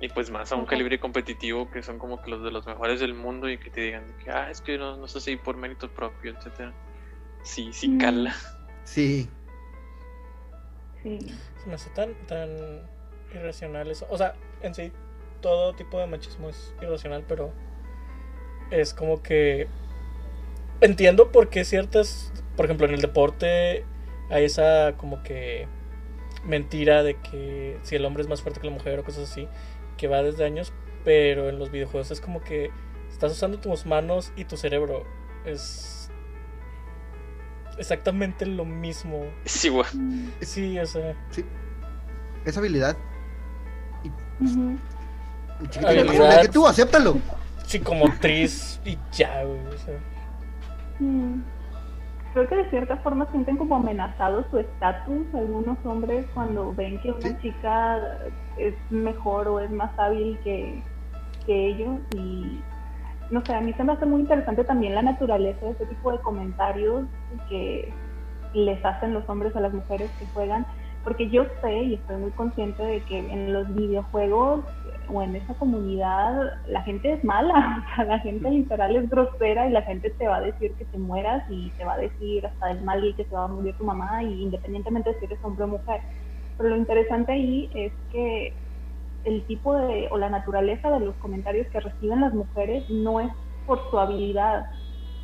[0.02, 0.70] Y pues más a un Ajá.
[0.72, 3.82] calibre competitivo que son como que los de los mejores del mundo y que te
[3.82, 6.74] digan que, ah, es que no, no estás ahí por mérito propio, etcétera.
[7.44, 7.98] Sí, sí Mm.
[8.00, 8.36] cala.
[8.84, 9.30] sí,
[11.04, 11.18] Sí.
[11.64, 12.50] Se me hace tan, tan
[13.34, 14.06] irracional eso.
[14.10, 14.92] O sea, en sí,
[15.42, 17.54] todo tipo de machismo es irracional, pero
[18.72, 19.68] es como que
[20.82, 23.86] entiendo por qué ciertas, por ejemplo, en el deporte
[24.30, 25.68] hay esa como que
[26.44, 29.48] mentira de que si el hombre es más fuerte que la mujer o cosas así,
[30.00, 30.72] que va desde años,
[31.04, 32.72] pero en los videojuegos es como que
[33.12, 35.04] estás usando tus manos y tu cerebro.
[35.46, 36.10] Es
[37.78, 39.26] exactamente lo mismo.
[39.46, 39.88] Es igual.
[39.94, 40.30] Mm.
[40.42, 41.14] Sí, o sea,
[42.46, 42.98] esa habilidad.
[44.40, 44.78] Ujú.
[45.70, 46.36] Chiquito, Habilidad.
[46.38, 46.66] ¿de qué tú?
[46.66, 47.18] Acéptalo.
[47.66, 49.60] psicomotriz y ya, güey.
[49.68, 50.00] o sea.
[51.00, 51.44] Mm.
[52.34, 57.12] Creo que de cierta forma sienten como amenazado su estatus algunos hombres cuando ven que
[57.12, 57.38] una Sí.
[57.42, 58.00] chica
[58.58, 60.82] es mejor o es más hábil que,
[61.46, 62.62] que ellos y
[63.32, 66.12] no sé, a mí se me hace muy interesante también la naturaleza de ese tipo
[66.12, 67.06] de comentarios
[67.48, 67.92] que
[68.54, 70.66] les hacen los hombres a las mujeres que juegan,
[71.04, 74.66] porque yo sé y estoy muy consciente de que en los videojuegos
[75.12, 79.68] o en esa comunidad la gente es mala, o sea, la gente literal es grosera
[79.68, 82.46] y la gente te va a decir que te mueras y te va a decir
[82.46, 85.26] hasta el mal y que se va a morir tu mamá y independientemente de si
[85.26, 86.02] eres hombre o mujer.
[86.58, 88.54] Pero lo interesante ahí es que
[89.24, 93.30] el tipo de o la naturaleza de los comentarios que reciben las mujeres no es
[93.66, 94.66] por su habilidad,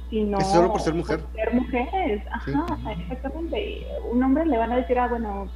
[0.10, 1.22] sino Es solo por ser mujer.
[1.34, 2.24] ser mujeres.
[2.32, 3.88] Ajá, exactamente.
[4.12, 5.48] Un hombre le van a decir, ah, bueno,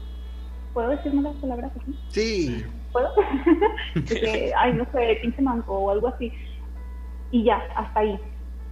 [0.74, 2.00] ¿puedo decir malas palabras aquí?
[2.10, 3.10] Sí, ¿Puedo?
[4.08, 6.32] Que, ay, no sé, pinche manco o algo así.
[7.32, 8.20] Y ya, hasta ahí.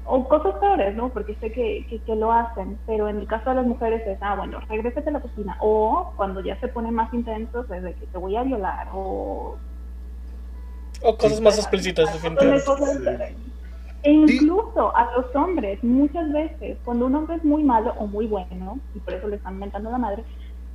[0.06, 1.10] O cosas peores, ¿no?
[1.10, 4.18] Porque sé que, que, que lo hacen, pero en el caso de las mujeres es,
[4.22, 5.58] ah, bueno, regrésate a la cocina.
[5.60, 9.58] O cuando ya se ponen más intensos es de que te voy a violar o...
[11.04, 13.36] O cosas más explícitas, definitivamente.
[14.04, 18.26] E incluso a los hombres, muchas veces, cuando un hombre es muy malo o muy
[18.28, 20.24] bueno, y por eso le están mentando la madre,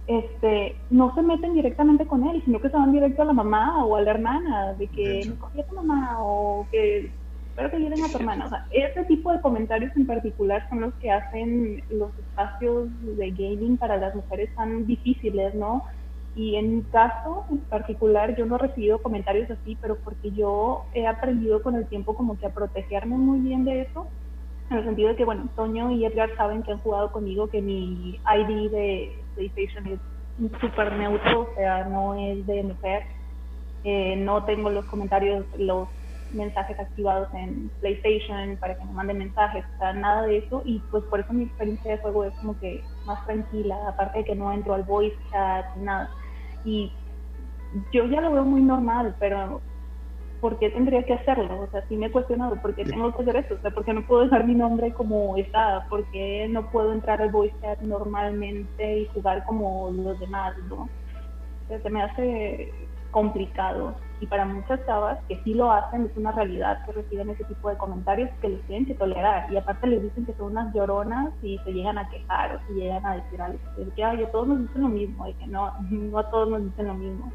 [0.07, 3.85] este, no se meten directamente con él, sino que se van directo a la mamá
[3.85, 7.11] o a la hermana, de que me cogí a tu mamá o que
[7.49, 8.47] espero que lleven a tu hermana.
[8.47, 13.31] O sea, ese tipo de comentarios en particular son los que hacen los espacios de
[13.31, 15.85] gaming para las mujeres tan difíciles, ¿no?
[16.35, 20.85] Y en mi caso en particular yo no he recibido comentarios así, pero porque yo
[20.95, 24.07] he aprendido con el tiempo como que a protegerme muy bien de eso,
[24.71, 27.61] en el sentido de que, bueno, Toño y Edgar saben que han jugado conmigo, que
[27.61, 30.01] mi ID de PlayStation es
[30.61, 33.03] súper neutro, o sea, no es de mujer.
[33.85, 35.89] Eh, no tengo los comentarios, los
[36.31, 40.63] mensajes activados en PlayStation para que me manden mensajes, o sea, nada de eso.
[40.65, 44.25] Y pues por eso mi experiencia de juego es como que más tranquila, aparte de
[44.25, 46.11] que no entro al voice chat, nada.
[46.65, 46.93] Y
[47.93, 49.61] yo ya lo veo muy normal, pero
[50.43, 51.61] ¿por qué tendría que hacerlo?
[51.61, 53.55] O sea, sí me he cuestionado, ¿por qué tengo que hacer esto?
[53.55, 55.87] O sea, ¿por qué no puedo dejar mi nombre como está?
[55.89, 60.83] ¿Por qué no puedo entrar al voice chat normalmente y jugar como los demás, no?
[60.83, 62.75] O sea, se me hace
[63.13, 63.95] complicado.
[64.21, 67.69] Y para muchas chavas que sí lo hacen, es una realidad que reciben ese tipo
[67.69, 69.53] de comentarios que les tienen que tolerar.
[69.53, 72.75] Y aparte les dicen que son unas lloronas y se llegan a quejar o se
[72.75, 73.61] llegan a decir algo.
[73.77, 76.49] De que, ay, a todos nos dicen lo mismo, de que no, no a todos
[76.49, 77.33] nos dicen lo mismo.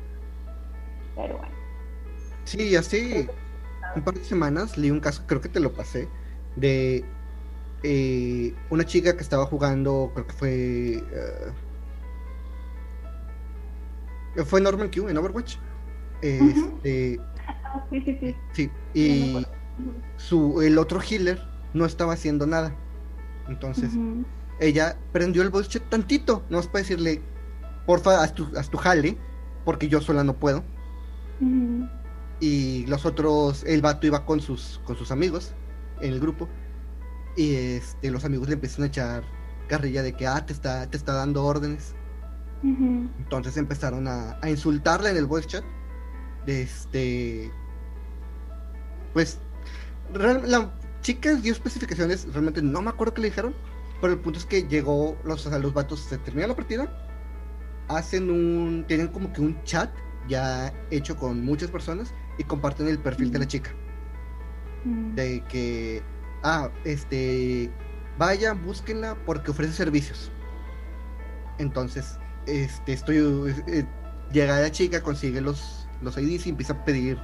[1.16, 1.57] Pero bueno.
[2.48, 3.30] Sí, hace
[3.96, 6.08] un par de semanas leí un caso, creo que te lo pasé,
[6.56, 7.04] de
[7.84, 11.04] eh, una chica que estaba jugando, creo que fue...
[14.36, 15.58] eh, fue Norman Q en Overwatch.
[16.22, 17.20] Este,
[17.64, 18.36] Ah, sí, sí, sí.
[18.54, 19.46] sí, y
[20.18, 21.42] su, el otro healer
[21.74, 22.74] no estaba haciendo nada.
[23.48, 23.92] Entonces,
[24.60, 27.22] ella prendió el voice chat tantito, no para decirle,
[27.86, 29.18] porfa, haz tu, haz tu jale,
[29.64, 30.64] porque yo sola no puedo.
[32.40, 35.54] Y los otros, el vato iba con sus, con sus amigos
[36.02, 36.48] en el grupo.
[37.36, 39.24] Y este, los amigos le empiezan a echar
[39.68, 41.96] carrilla de que, ah, te está, te está dando órdenes.
[43.20, 45.64] Entonces empezaron a, a insultarla en el voice chat.
[46.46, 47.52] De este.
[49.14, 49.40] Pues.
[50.14, 52.26] real- la chica dio especificaciones.
[52.32, 53.54] Realmente no me acuerdo qué le dijeron.
[54.00, 55.18] Pero el punto es que llegó.
[55.24, 56.88] Los, o sea, los vatos se termina la partida.
[57.90, 58.86] Hacen un.
[58.88, 59.90] Tienen como que un chat
[60.28, 62.14] ya hecho con muchas personas.
[62.38, 63.72] Y comparten el perfil de la chica.
[64.86, 65.16] Ujú.
[65.16, 66.04] De que.
[66.44, 67.72] Ah, este.
[68.18, 70.32] Vayan, búsquenla porque ofrece servicios.
[71.58, 73.18] Entonces, este, estoy.
[73.68, 73.86] eh,
[74.32, 77.18] llega la chica, consigue los, los IDs y empieza a pedir.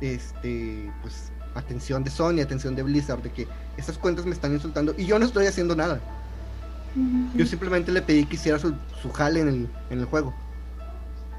[0.00, 0.92] Este.
[1.02, 1.32] Pues.
[1.52, 5.18] Atención de Sony, atención de Blizzard, de que estas cuentas me están insultando y yo
[5.18, 6.00] no estoy haciendo nada.
[7.34, 8.72] Yo simplemente le pedí que hiciera su,
[9.02, 10.32] su jale en el, en el juego.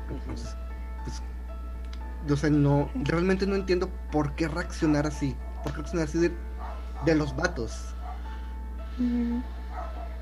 [0.09, 0.55] Entonces.
[2.29, 2.89] O no.
[3.03, 5.35] Realmente no entiendo por qué reaccionar así.
[5.63, 6.31] ¿Por qué reaccionar así de,
[7.05, 7.95] de los vatos?
[8.97, 9.41] Ujú.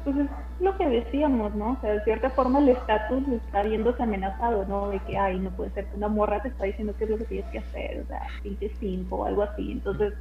[0.03, 0.29] Pues es
[0.62, 1.73] lo que decíamos, ¿no?
[1.73, 4.89] O sea, de cierta forma el estatus está viéndose amenazado, ¿no?
[4.89, 7.17] De que, ay, no puede ser que una morra te está diciendo qué es lo
[7.17, 9.71] que tienes que hacer, o sea, pinche simpo o algo así.
[9.71, 10.13] Entonces,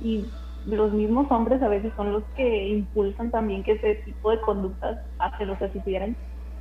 [0.00, 0.26] y
[0.66, 4.98] los mismos hombres a veces son los que impulsan también que ese tipo de conductas
[5.18, 5.80] hacen, o sea, si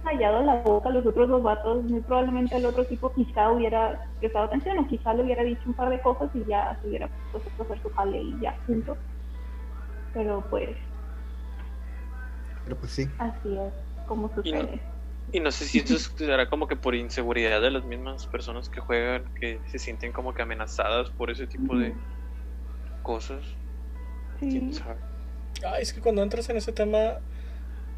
[0.04, 4.46] callado la boca los otros dos vatos, muy probablemente el otro tipo quizá hubiera prestado
[4.46, 7.50] atención o quizá le hubiera dicho un par de cosas y ya se hubiera puesto
[7.60, 8.98] a hacer su jale y ya, punto.
[10.14, 10.70] Pero pues
[12.64, 13.10] Pero pues sí.
[13.20, 13.74] Así es,
[14.08, 14.80] como sucede.
[15.32, 18.80] Y no sé si esto será como que por inseguridad de las mismas personas que
[18.80, 21.94] juegan, que se sienten como que amenazadas por ese tipo de
[23.04, 23.44] cosas.
[24.40, 24.50] Sí.
[24.50, 25.00] ¿Quién sabe?
[25.66, 27.16] Ay, es que cuando entras en ese tema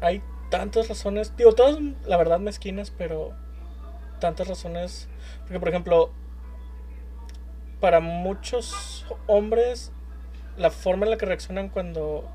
[0.00, 3.32] hay tantas razones, digo, todas la verdad mezquinas, pero
[4.20, 5.08] tantas razones,
[5.42, 6.10] porque por ejemplo,
[7.80, 9.92] para muchos hombres
[10.58, 12.28] la forma en la que reaccionan cuando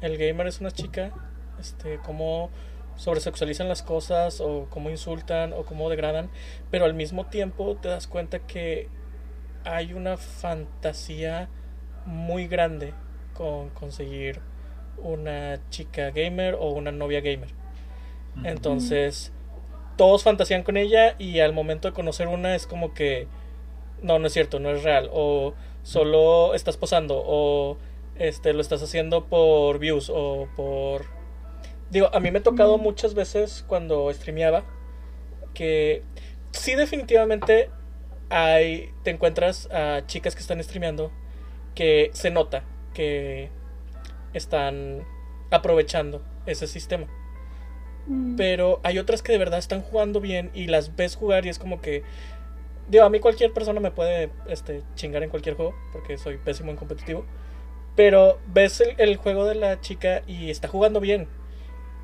[0.00, 1.12] el gamer es una chica,
[1.60, 2.50] este, cómo
[2.96, 6.30] sobresexualizan las cosas o cómo insultan o cómo degradan,
[6.70, 8.88] pero al mismo tiempo te das cuenta que
[9.64, 11.48] hay una fantasía
[12.06, 12.92] muy grande
[13.34, 14.40] con conseguir
[15.02, 17.50] una chica gamer o una novia gamer.
[18.44, 19.32] Entonces,
[19.96, 23.26] todos fantasean con ella y al momento de conocer una es como que
[24.02, 27.76] no, no es cierto, no es real o solo estás posando o
[28.16, 31.04] este lo estás haciendo por views o por
[31.90, 34.64] digo, a mí me ha tocado muchas veces cuando streameaba
[35.54, 36.02] que
[36.52, 37.70] sí definitivamente
[38.28, 41.10] hay te encuentras a chicas que están streameando
[41.74, 42.62] que se nota
[42.94, 43.50] que
[44.32, 45.04] están
[45.50, 47.06] aprovechando ese sistema.
[48.06, 48.36] Mm.
[48.36, 51.58] Pero hay otras que de verdad están jugando bien y las ves jugar y es
[51.58, 52.02] como que.
[52.88, 56.70] Digo, a mí cualquier persona me puede este, chingar en cualquier juego porque soy pésimo
[56.70, 57.24] en competitivo.
[57.94, 61.28] Pero ves el, el juego de la chica y está jugando bien.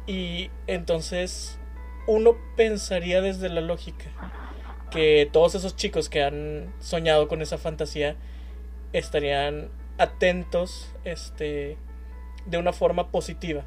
[0.07, 1.59] Y entonces
[2.07, 4.07] uno pensaría desde la lógica
[4.91, 8.17] que todos esos chicos que han soñado con esa fantasía
[8.93, 11.77] estarían atentos este,
[12.47, 13.65] de una forma positiva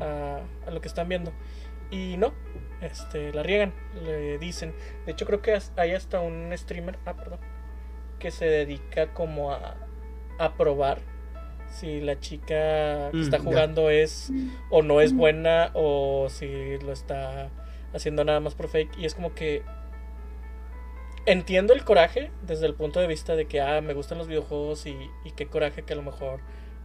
[0.00, 1.32] a, a lo que están viendo.
[1.90, 2.32] Y no,
[2.80, 4.74] este, la riegan, le dicen.
[5.04, 7.38] De hecho, creo que hay hasta un streamer, ah, perdón,
[8.18, 9.76] que se dedica como a,
[10.38, 11.00] a probar
[11.68, 13.44] si la chica que Mm, está ya.
[13.44, 14.32] jugando es
[14.70, 17.50] o no es buena o si lo está
[17.92, 18.96] haciendo nada más por fake.
[18.98, 19.62] Y es como que
[21.26, 24.86] entiendo el coraje desde el punto de vista de que, ah, me gustan los videojuegos
[24.86, 26.40] y, y qué coraje que a lo mejor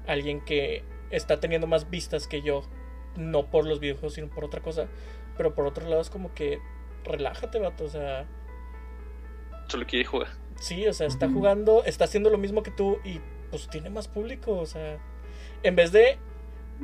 [0.07, 2.63] alguien que está teniendo más vistas que yo,
[3.15, 4.87] no por los videojuegos, sino por otra cosa.
[5.37, 6.59] Pero por otro lado es como que,
[7.03, 8.25] relájate, vato, o sea,
[9.67, 10.27] Solo quiere jugar.
[10.59, 14.07] sí, o sea, está jugando, está haciendo lo mismo que tú y pues tiene más
[14.07, 14.97] público, o sea,
[15.63, 16.17] en vez de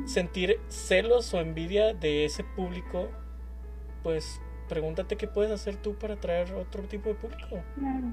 [0.06, 3.08] sentir celos o envidia de ese público,
[4.02, 7.62] pues pregúntate qué puedes hacer tú para atraer otro tipo de público.
[7.74, 8.12] Claro,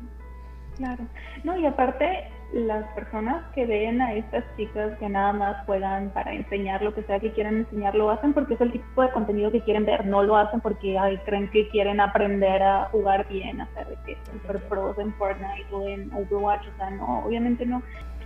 [0.78, 1.04] claro.
[1.44, 6.34] No, y aparte, las personas que ven a estas chicas que nada más juegan para
[6.34, 9.52] enseñar lo que sea que quieran enseñar, lo hacen porque es el tipo de contenido
[9.52, 13.62] que quieren ver, no lo hacen porque ay, creen que quieren aprender a jugar bien,
[13.62, 17.82] a ser que super pros en Fortnite o en Overwatch, o sea, no, obviamente no.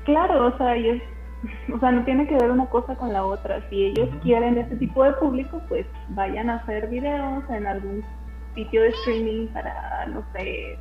[0.05, 1.01] Claro, o sea, ellos,
[1.73, 3.67] o sea, no tiene que ver una cosa con la otra.
[3.69, 8.03] Si ellos quieren ese tipo de público, pues vayan a hacer videos en algún
[8.53, 10.77] sitio de streaming para, no sé,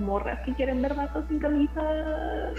[0.00, 1.82] morras que quieren ver vatos sin camisa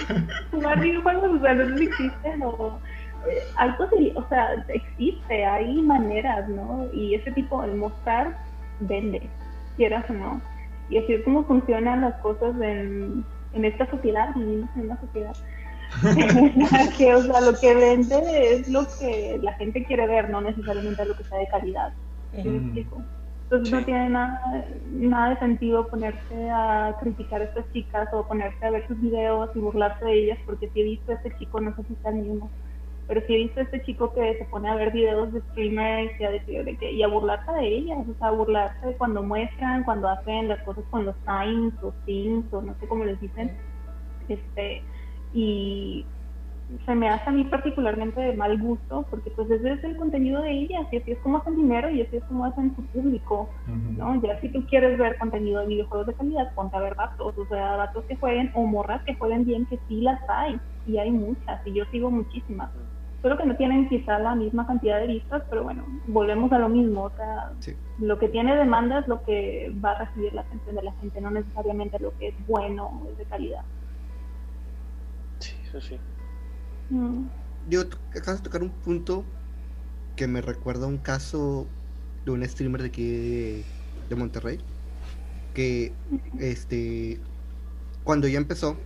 [0.52, 2.80] jugar videojuegos, o sea, no existen o
[3.28, 6.88] eh, algo así, o sea, existe, hay maneras, ¿no?
[6.94, 8.38] Y ese tipo de mostrar
[8.80, 9.30] vende,
[9.78, 10.42] quieras o no.
[10.90, 13.24] Y así es como funcionan las cosas en,
[13.54, 15.36] en esta sociedad, vivimos en una sociedad.
[16.98, 21.06] que, o sea, lo que vende es lo que la gente quiere ver, no necesariamente
[21.06, 21.94] lo que sea de calidad.
[22.34, 23.21] ¿Sí me Mm.
[23.52, 28.66] Entonces no tiene nada, nada de sentido ponerse a criticar a estas chicas o ponerse
[28.66, 31.60] a ver sus videos y burlarse de ellas, porque si he visto a este chico,
[31.60, 32.50] no sé si está mismo,
[33.10, 36.18] pero si he visto a este chico que se pone a ver videos de streamers
[36.18, 38.96] y a decir de que, y a burlarse de ellas, o sea, a burlarse de
[38.96, 43.04] cuando muestran, cuando hacen las cosas con los signs o things o no sé cómo
[43.04, 43.52] les dicen,
[44.30, 44.82] este,
[45.34, 46.06] y
[46.86, 50.42] se me hace a mí particularmente de mal gusto, porque pues ese es el contenido
[50.42, 53.50] de ellas, y así es como hacen dinero y así es como hacen su público.
[53.68, 54.22] ¿no?
[54.22, 57.46] Ya si tú quieres ver contenido de videojuegos de calidad, ponte a ver vatos, o
[57.48, 61.12] sea, vatos que jueguen, o morras que jueguen bien, que sí las hay, y hay
[61.12, 62.72] muchas, y yo sigo muchísimas.
[63.22, 66.70] Solo que no tienen quizá la misma cantidad de vistas, pero bueno, volvemos a lo
[66.70, 67.76] mismo, o sea, Sí.
[68.00, 71.22] lo que tiene demanda es lo que va a recibir la atención de la gente,
[71.22, 73.62] no necesariamente lo que es bueno o es de calidad.
[75.40, 76.00] Sí, eso sí.
[76.92, 77.26] Mm.
[77.70, 79.24] Yo to- acabas de tocar un punto
[80.16, 81.68] que me recuerda a un caso
[82.26, 83.64] de un streamer de aquí
[84.10, 84.60] de, Monterrey.
[85.54, 85.94] Que
[86.40, 87.20] este
[88.04, 88.78] cuando ya empezó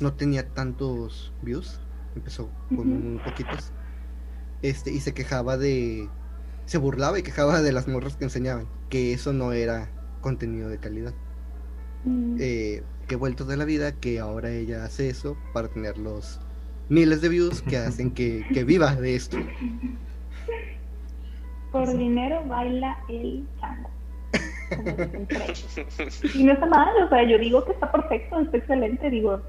[0.00, 1.80] no tenía tantos views.
[2.16, 2.86] Empezó con Ujú.
[2.88, 3.72] muy poquitos.
[4.62, 6.08] Este, y se quejaba de.
[6.66, 8.68] Se burlaba y quejaba de las morras que enseñaban.
[8.90, 11.14] Que eso no era contenido de calidad.
[12.04, 12.36] Mm.
[12.40, 16.40] eh, que vuelto de la vida que ahora ella hace eso para tener los
[16.88, 19.36] miles de views que hacen que, que viva de esto.
[21.72, 23.84] Por dinero baila el ahí.
[26.34, 29.40] Y no está mal, o sea, yo digo que está perfecto, está excelente, digo,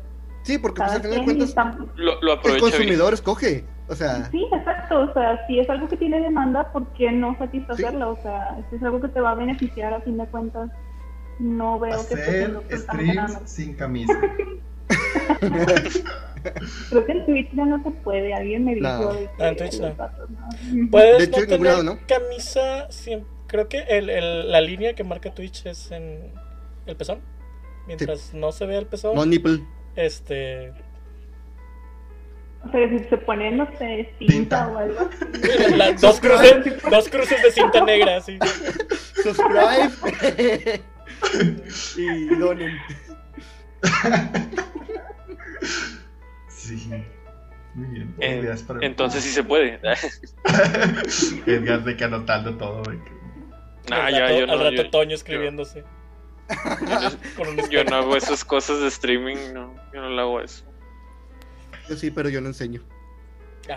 [0.43, 2.59] Sí, porque pues, al final de cuentas está- Lo, lo el bien.
[2.59, 3.65] consumidor escoge.
[3.89, 7.37] O sea, Sí, exacto, o sea, si es algo que tiene demanda, ¿por qué no
[7.37, 8.07] satisfacerla?
[8.07, 10.69] O sea, si es algo que te va a beneficiar a fin de cuentas,
[11.39, 14.13] no veo que Hacer absolutamente nada streams sin camisa.
[16.89, 19.13] Creo que en Twitch ya no se puede, alguien me dijo No.
[19.13, 19.89] de que Ah, en Twitch no.
[19.89, 20.89] ¿no?
[20.91, 21.99] Puedes De hecho, no tener lado, ¿no?
[22.07, 22.87] camisa.
[22.89, 26.31] siem- Creo que el, el- la línea que marca Twitch es en
[26.85, 27.19] el pezón.
[27.87, 29.63] Mientras no se vea el pezón, no nipple.
[29.95, 30.71] este.
[32.63, 34.67] O sea, si se pone, no sé, cinta Pinta.
[34.67, 35.75] o algo así.
[35.77, 38.37] la- dos, cruces, dos cruces de cinta negra, así.
[39.23, 40.81] Subscribe.
[41.97, 42.77] y donen.
[46.77, 47.03] Sí.
[47.75, 48.15] Muy bien.
[48.19, 49.79] Eh, Ideas para- entonces sí se puede.
[51.45, 52.81] Edgar de que anotando todo.
[52.83, 53.11] de que-
[53.89, 55.83] nah, al ya, rato, yo no, al rato yo- Toño escribiéndose.
[57.69, 60.65] Yo no hago esas cosas de streaming, no, yo no le hago eso.
[61.87, 62.81] Yo sí, pero yo no enseño.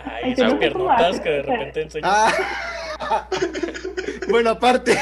[0.05, 2.09] Ay, esas ¿cómo piernotas que de repente enseñan.
[2.11, 3.27] Ah.
[4.29, 4.97] bueno, aparte.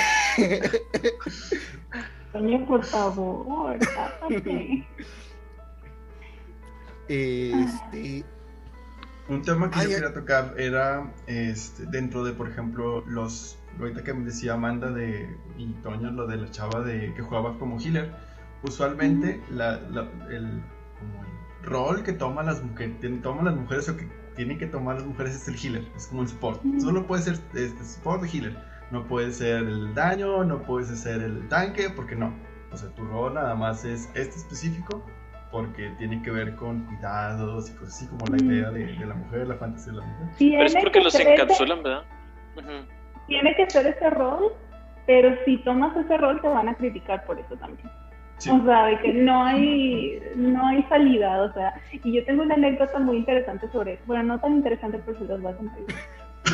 [2.34, 3.78] Coño, por favor.
[7.12, 8.26] Este.
[9.28, 13.58] Un tema que Ah, yo quería tocar era este, dentro de, por ejemplo, los.
[13.80, 17.58] Ahorita que me decía Amanda de, y Toño, lo de la chava de que jugaba
[17.58, 18.12] como healer.
[18.64, 20.62] Usualmente, la, la- el,
[21.00, 24.96] como el rol que toman las mujeres, toman las mujeres o que tienen que tomar
[24.96, 26.62] las mujeres es el healer, es como el support.
[26.80, 28.58] Solo puede ser este, support de healer.
[28.92, 32.34] No puede ser el daño, no puedes ser el tanque, porque no.
[32.72, 35.06] O sea, tu rol nada más es este específico
[35.52, 39.14] porque tiene que ver con cuidados y cosas así como la idea de, de la
[39.14, 40.28] mujer, la fantasía de la mujer.
[40.40, 42.04] Pero es Tiene porque que los encapsulan, ¿verdad?
[43.28, 44.54] Tiene que ser ese rol,
[45.06, 47.90] pero si tomas ese rol te van a criticar por eso también.
[48.38, 48.50] Sí.
[48.50, 52.56] O sea, de que no hay, no hay salida, o sea, y yo tengo una
[52.56, 54.04] anécdota muy interesante sobre eso.
[54.08, 55.80] Bueno, no tan interesante, pero se las voy a contar.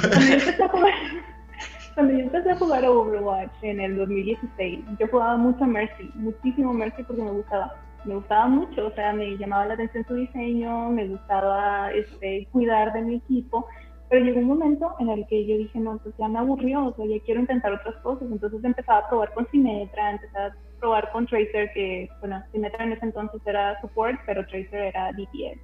[0.02, 0.94] Cuando yo empecé a jugar,
[1.96, 6.74] cuando yo empecé a jugar a Overwatch en el 2016, yo jugaba mucho Mercy, muchísimo
[6.74, 7.74] Mercy porque me gustaba.
[8.08, 12.94] Me gustaba mucho, o sea, me llamaba la atención su diseño, me gustaba este, cuidar
[12.94, 13.68] de mi equipo,
[14.10, 16.96] pero llegó un momento en el que yo dije, no, pues ya me aburrió, o
[16.96, 18.30] sea, ya quiero intentar otras cosas.
[18.32, 22.94] Entonces empezaba a probar con Symmetra, empezaba a probar con Tracer, que, bueno, Symmetra en
[22.94, 25.60] ese entonces era support, pero Tracer era DPS.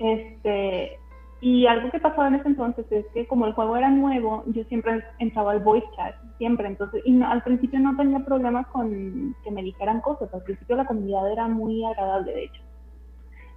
[0.00, 0.98] Este,
[1.42, 4.62] y algo que pasaba en ese entonces es que como el juego era nuevo, yo
[4.64, 6.68] siempre entraba al voice chat, siempre.
[6.68, 10.32] Entonces, y no- al principio no tenía problemas con que me dijeran cosas.
[10.32, 12.62] Al principio la comunidad era muy agradable, de hecho.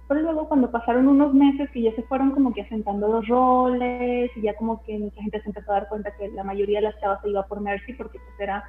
[0.08, 4.30] Pero luego cuando pasaron unos meses que ya se fueron como que asentando los roles
[4.36, 6.86] y ya como que mucha gente se empezó a dar cuenta que la mayoría de
[6.86, 8.64] las chavas se iba por Mercy porque pues era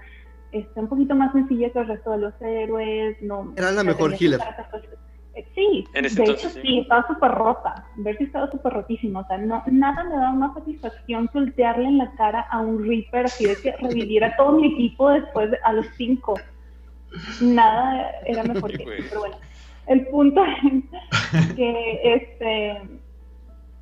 [0.52, 3.18] este, un poquito más sencilla que el resto de los héroes.
[3.22, 3.54] No,
[4.40, 5.00] Era la mejor healer.
[5.56, 6.68] Sí, En ese de entonces, hecho sí.
[6.68, 7.86] sí, estaba súper rota.
[7.98, 9.22] Ver si estaba súper rotísima.
[9.22, 12.84] O sea, no, nada me daba más satisfacción que voltearle en la cara a un
[12.88, 16.36] Reaper así de que reviviera todo mi equipo después de- a los cinco.
[17.42, 19.08] Nada era mejor que eso.
[19.10, 19.36] Pero bueno,
[19.88, 22.82] el punto es que este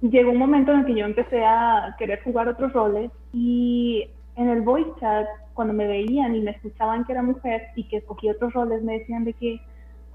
[0.01, 4.49] llegó un momento en el que yo empecé a querer jugar otros roles y en
[4.49, 8.29] el voice chat cuando me veían y me escuchaban que era mujer y que escogí
[8.29, 9.61] otros roles me decían de que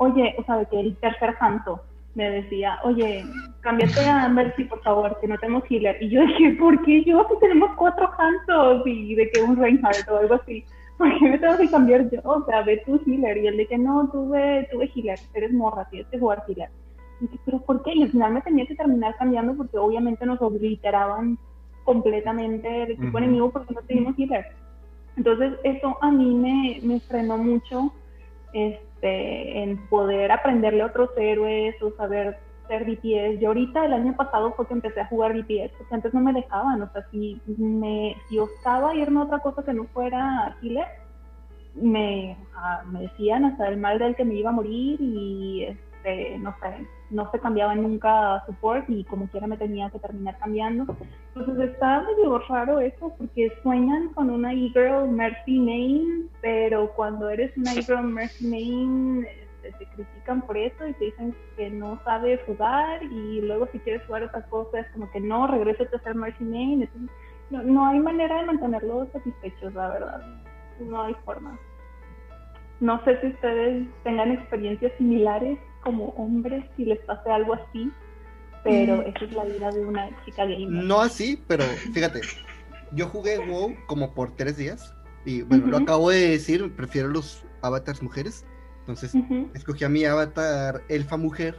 [0.00, 1.80] oye o sea de que el tercer santo
[2.14, 3.24] me decía oye
[3.60, 7.26] cámbiate a Mercy por favor que no tenemos healer y yo dije ¿por qué yo
[7.30, 10.64] si tenemos cuatro santos y de que un Reinhardt o algo así
[11.00, 12.20] ¿por qué me tengo que cambiar yo?
[12.24, 13.38] O sea, ve tu healer.
[13.38, 16.68] Y él de que no, tuve, tuve healer, eres morra, tienes que jugar healer.
[17.20, 17.94] Y dije, pero ¿por qué?
[17.94, 21.38] Y al final me tenía que terminar cambiando porque obviamente nos obliteraban
[21.84, 23.18] completamente el equipo Ujú.
[23.18, 24.44] enemigo porque no teníamos healer.
[25.16, 27.90] Entonces eso a mí me, me frenó mucho
[28.52, 32.38] este, en poder aprenderle a otros héroes o saber
[32.68, 33.40] ser DPS.
[33.40, 36.32] Yo ahorita el año pasado fue que empecé a jugar DPS porque antes no me
[36.32, 36.82] dejaban.
[36.82, 40.86] O sea, si me si osaba irme a otra cosa que no fuera healer,
[41.74, 45.89] me, ah, me decían hasta el mal del que me iba a morir y este,
[46.38, 50.38] no sé, no se cambiaba nunca a support y como quiera me tenía que terminar
[50.38, 50.96] cambiando.
[51.34, 57.56] Entonces está medio raro eso porque sueñan con una e-girl Mercy Main, pero cuando eres
[57.56, 59.26] una e-girl Mercy Main
[59.62, 63.78] este, te critican por eso y te dicen que no sabes jugar y luego si
[63.80, 66.82] quieres jugar otra cosa es como que no, regrésate a ser Mercy Main.
[66.82, 67.10] Entonces,
[67.50, 70.22] no, no hay manera de mantenerlos satisfechos, la verdad.
[70.80, 71.58] No hay forma.
[72.80, 77.90] No sé si ustedes tengan experiencias similares como hombres, si les pase algo así,
[78.62, 79.00] pero Mm.
[79.08, 80.68] esa es la vida de una chica gamer.
[80.84, 82.20] No así, pero fíjate,
[82.92, 87.44] yo jugué WoW como por tres días y bueno, lo acabo de decir, prefiero los
[87.62, 88.44] avatars mujeres,
[88.80, 89.14] entonces
[89.54, 91.58] escogí a mi avatar elfa mujer,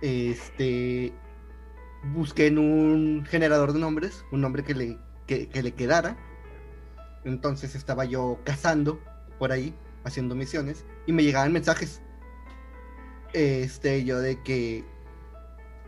[0.00, 1.12] este,
[2.14, 6.16] busqué en un generador de nombres, un nombre que le, que, que le quedara,
[7.24, 9.00] entonces estaba yo cazando
[9.38, 9.74] por ahí,
[10.04, 12.00] haciendo misiones, y me llegaban mensajes,
[13.32, 14.84] este, yo de que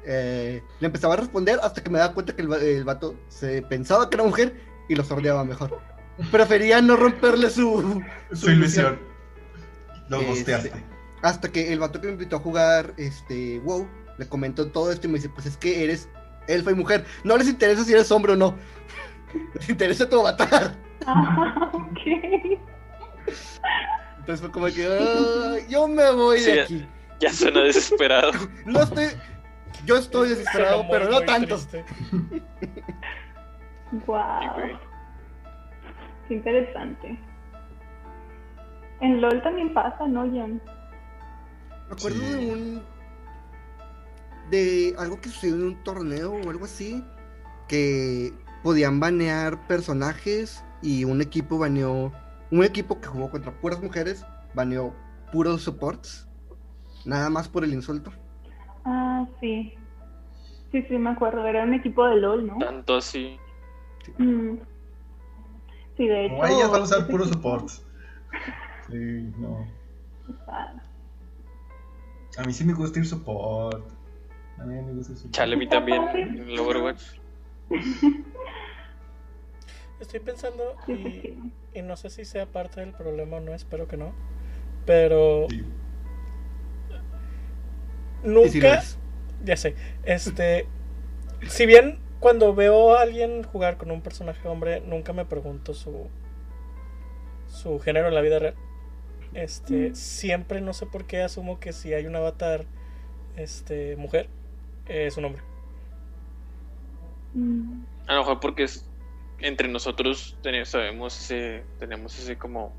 [0.05, 3.62] eh, le empezaba a responder hasta que me daba cuenta que el, el vato se
[3.62, 5.78] pensaba que era mujer y lo sordeaba mejor.
[6.30, 8.99] Prefería no romperle su, Su ilusión.
[10.09, 10.72] Lo Este.
[11.22, 13.86] Hasta que el vato que me invitó a jugar este WoW
[14.18, 16.09] le comentó todo esto y me dice, pues es que eres
[16.49, 17.05] elfa y mujer.
[17.24, 18.57] No les interesa si eres hombre o no.
[19.55, 20.76] Les interesa tu avatar.
[21.07, 21.99] Ah, ok.
[24.18, 26.78] Entonces fue como que "Ay, yo me voy Sí, de aquí.
[26.78, 26.88] Ya
[27.29, 28.33] suena desesperado.
[28.64, 29.07] No estoy.
[29.85, 31.57] Yo estoy desesperado, pero no tanto.
[34.07, 34.18] Wow.
[36.29, 37.18] Qué interesante.
[39.01, 40.61] En LOL también pasa, ¿no, John?
[41.89, 42.35] Me acuerdo Sí.
[42.35, 42.83] de un.
[44.51, 47.05] de algo que sucedió en un torneo o algo así.
[47.68, 52.12] Que podían banear personajes y un equipo baneó.
[52.51, 54.95] Un equipo que jugó contra puras mujeres baneó
[55.33, 56.29] puros supports.
[57.05, 58.12] Nada más por el insulto.
[58.84, 59.74] Ah, sí.
[60.72, 61.46] Sí, sí, me acuerdo.
[61.46, 62.59] Era un equipo de LOL, ¿no?
[62.59, 63.38] Tanto así.
[64.18, 64.57] Mm.
[65.96, 66.34] Sí, de hecho.
[66.34, 67.84] Como ellas van a usar equipo- supports.
[68.88, 69.66] Sí, no.
[70.46, 70.72] Ah,
[72.38, 73.84] A mí sí me gusta ir support.
[74.59, 75.34] A mí me gusta ir support.
[75.34, 76.03] Chale, a mí también
[76.48, 77.03] el Overwatch.
[80.01, 81.53] Estoy pensando sí, sí, y, sí.
[81.74, 84.12] y no sé si sea parte del problema o no, espero que no.
[84.86, 85.62] Pero Sí.
[88.23, 88.97] Nunca, si
[89.45, 90.66] ya sé, este,
[91.49, 96.09] si bien cuando veo a alguien jugar con un personaje hombre, nunca me pregunto su
[97.47, 98.55] su género en la vida real.
[99.35, 99.95] Este, Mm.
[99.95, 102.64] siempre no sé por qué asumo que si hay un avatar
[103.37, 104.29] este mujer
[104.89, 105.43] es un hombre.
[107.35, 107.83] Mm.
[108.07, 108.85] A lo mejor porque es,
[109.41, 112.75] entre nosotros tenemos, sabemos ese, tenemos ese como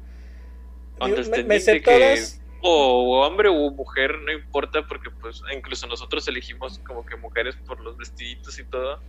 [0.99, 6.79] me, me sé todas o hombre o mujer no importa porque pues incluso nosotros elegimos
[6.79, 8.99] como que mujeres por los vestiditos y todo.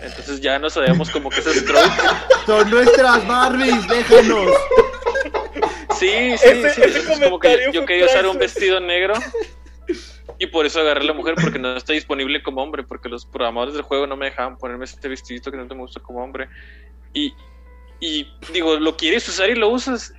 [0.00, 1.64] Entonces ya no sabíamos como que tropes.
[2.46, 4.50] Son nuestras Barbies, déjanos.
[5.98, 6.82] Sí, sí, Ese- sí.
[6.84, 9.14] ese como que yo quería usar un vestido negro
[10.38, 13.24] y por eso agarré a la mujer porque no está disponible como hombre porque los
[13.24, 16.48] programadores del juego no me dejaban ponerme este vestidito que no me gusta como hombre
[17.14, 17.32] y,
[18.00, 20.12] y digo lo quieres usar y lo usas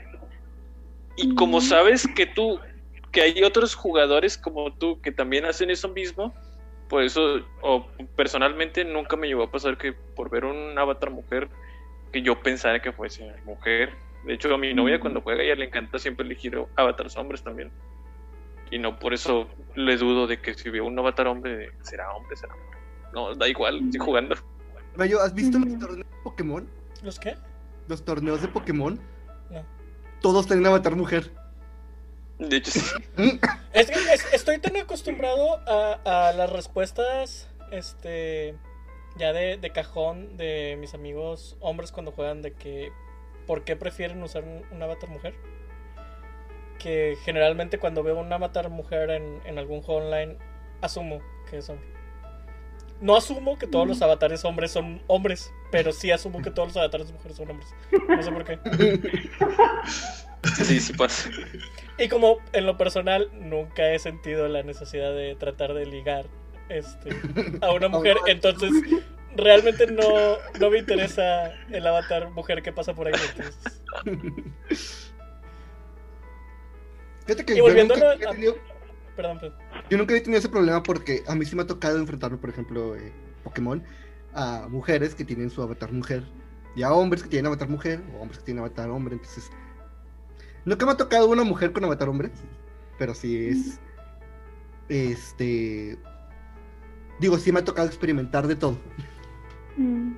[1.17, 2.59] y como sabes que tú
[3.11, 6.33] que hay otros jugadores como tú que también hacen eso mismo
[6.87, 11.49] por eso o personalmente nunca me llegó a pasar que por ver un avatar mujer
[12.11, 13.93] que yo pensara que fuese mujer
[14.25, 17.71] De hecho, a mi novia cuando juega, ella le encanta siempre elegir avatars hombres también.
[18.71, 22.35] Y no por eso le dudo de que si veo un avatar hombre, será hombre,
[22.35, 22.79] será mujer.
[23.13, 24.35] No, da igual, estoy jugando.
[24.97, 26.67] Mayo, ¿has visto los torneos de Pokémon?
[27.03, 27.37] ¿Los qué?
[27.87, 28.99] Los torneos de Pokémon.
[30.17, 30.21] No.
[30.21, 31.31] Todos tienen avatar mujer.
[32.39, 32.81] De hecho, sí.
[33.73, 38.55] Es que es- estoy tan acostumbrado a, a las respuestas, este,
[39.17, 42.91] ya de, de cajón de mis amigos hombres cuando juegan de que,
[43.45, 45.35] ¿por qué prefieren usar un, un avatar mujer?
[46.79, 50.37] Que generalmente cuando veo un avatar mujer en, en algún juego online,
[50.81, 51.87] asumo que es hombre.
[53.01, 56.77] No asumo que todos los avatares hombres son hombres, pero sí asumo que todos los
[56.77, 57.69] avatares mujeres son hombres.
[58.07, 58.59] No sé por qué.
[60.63, 61.29] Sí, sí pasa.
[61.97, 66.25] Y como en lo personal nunca he sentido la necesidad de tratar de ligar
[66.69, 67.09] este,
[67.61, 68.71] a una mujer, entonces
[69.35, 70.03] realmente no,
[70.59, 73.13] no me interesa el avatar mujer que pasa por ahí.
[73.29, 73.81] entonces.
[77.25, 78.57] Fíjate que Y yo volviendo nunca, a- he tenido,
[79.15, 79.57] Perdón, perdón.
[79.89, 82.49] yo nunca he tenido ese problema porque a mí sí me ha tocado enfrentarme, por
[82.49, 83.11] ejemplo, eh,
[83.43, 83.83] Pokémon,
[84.33, 86.23] a mujeres que tienen su avatar mujer
[86.75, 89.15] y a hombres que tienen avatar mujer o hombres que tienen avatar hombre.
[89.15, 89.49] Entonces,
[90.65, 92.31] nunca me ha tocado una mujer con avatar hombre,
[92.99, 93.79] pero sí es.
[94.89, 95.97] Este.
[97.19, 98.77] Digo, sí me ha tocado experimentar de todo.
[99.75, 100.13] Mm.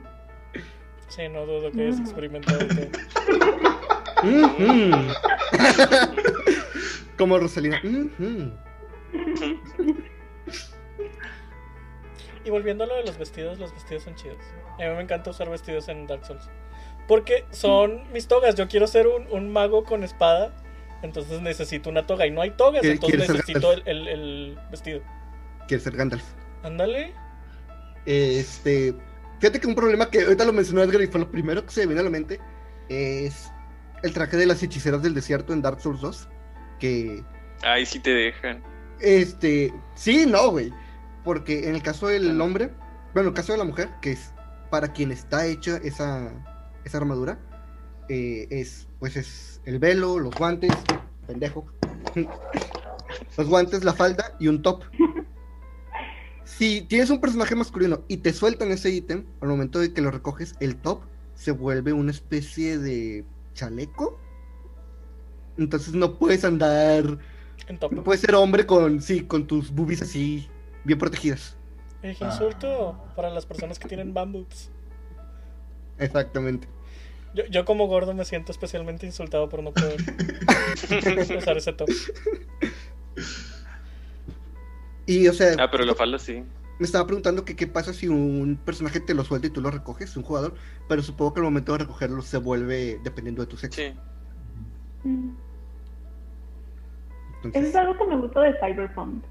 [1.07, 2.89] Sí, no dudo que hayas experimentado todo.
[4.23, 4.91] Ujú.
[7.17, 7.81] Como Rosalina.
[12.49, 14.37] Y volviendo a lo de los vestidos, los vestidos son chidos.
[14.73, 16.49] A mí me encanta usar vestidos en Dark Souls.
[17.07, 18.55] Porque son mis togas.
[18.55, 20.51] Yo quiero ser un, un mago con espada.
[21.03, 22.25] Entonces necesito una toga.
[22.25, 25.01] Y no hay togas, ¿Quieres- entonces quieres necesito el, el- el vestido.
[25.67, 26.23] Quiere ser Gandalf.
[26.63, 27.13] Ándale.
[28.07, 28.95] Este.
[29.39, 31.81] Fíjate que un problema que ahorita lo mencionó Edgar y fue lo primero que se
[31.81, 32.39] me viene a la mente
[32.89, 33.51] es
[34.01, 36.27] el traje de las hechiceras del desierto en Dark Souls 2.
[36.79, 37.23] Que.
[37.61, 38.63] Ay, sí te dejan.
[38.99, 39.71] Este.
[39.95, 40.71] Sí, no, güey.
[41.23, 42.71] Porque en el caso del hombre.
[43.13, 44.31] Bueno, en el caso de la mujer, que es
[44.69, 46.31] para quien está hecha esa,
[46.85, 47.39] esa armadura.
[48.09, 48.87] eh, es.
[48.99, 50.71] Pues es el velo, los guantes.
[51.27, 51.65] Pendejo.
[53.37, 54.83] los guantes, la falda y un top.
[56.43, 60.11] Si tienes un personaje masculino y te sueltan ese ítem, al momento de que lo
[60.11, 61.03] recoges, el top
[61.35, 64.19] se vuelve una especie de chaleco.
[65.57, 67.19] Entonces no puedes andar,
[67.67, 67.91] En top.
[67.93, 70.49] no puedes ser hombre con, sí, con tus boobies así
[70.83, 71.55] bien protegidas.
[72.01, 74.69] Eh, insulto para las personas que tienen bamboos.
[75.97, 76.67] Exactamente.
[77.35, 79.97] Yo, yo como gordo me siento especialmente insultado por no poder
[81.37, 81.89] usar ese top.
[85.05, 86.43] Y o sea, Ah, pero la falda sí.
[86.79, 89.71] me estaba preguntando que qué pasa si un personaje te lo suelta y tú lo
[89.71, 90.55] recoges, un jugador,
[90.87, 93.81] pero supongo que al momento de recogerlo se vuelve dependiendo de tu sexo.
[93.81, 93.93] Sí.
[95.03, 95.31] Mm.
[97.53, 99.23] Eso es algo que me gusta de Cyberpunk.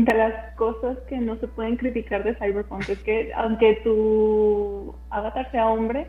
[0.00, 5.50] De las cosas que no se pueden criticar de Cyberpunk es que aunque tu avatar
[5.50, 6.06] sea hombre,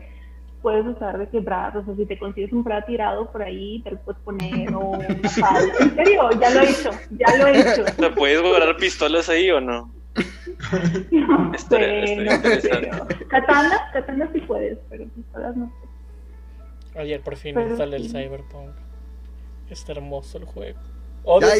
[0.62, 3.80] puedes usar de que bras, o sea, si te consigues un bra tirado por ahí,
[3.82, 5.72] te lo puedes poner o una falda.
[5.80, 7.84] En serio, ya lo he hecho, ya lo he hecho.
[7.88, 9.92] Sea, ¿Puedes guardar pistolas ahí o no?
[11.10, 13.06] No Estaría- sé, estaría no.
[13.28, 15.72] Katanas, katanas sí puedes, pero pistolas no.
[16.94, 18.08] Ayer por fin Pero sale el.
[18.08, 18.70] Cyberpunk.
[19.68, 20.78] Está hermoso el juego.
[21.24, 21.48] Odio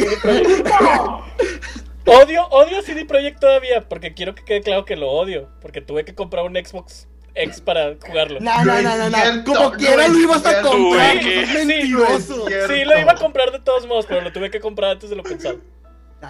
[2.11, 3.89] Odio, odio CD Projekt todavía.
[3.89, 5.49] Porque quiero que quede claro que lo odio.
[5.61, 8.41] Porque tuve que comprar un Xbox X para jugarlo.
[8.41, 11.23] No, no, no, no, Como no quiera lo ibas a comprar.
[11.23, 12.47] Sí, mentiroso.
[12.49, 15.17] Sí, lo iba a comprar de todos modos, pero lo tuve que comprar antes de
[15.17, 15.61] lo pensado.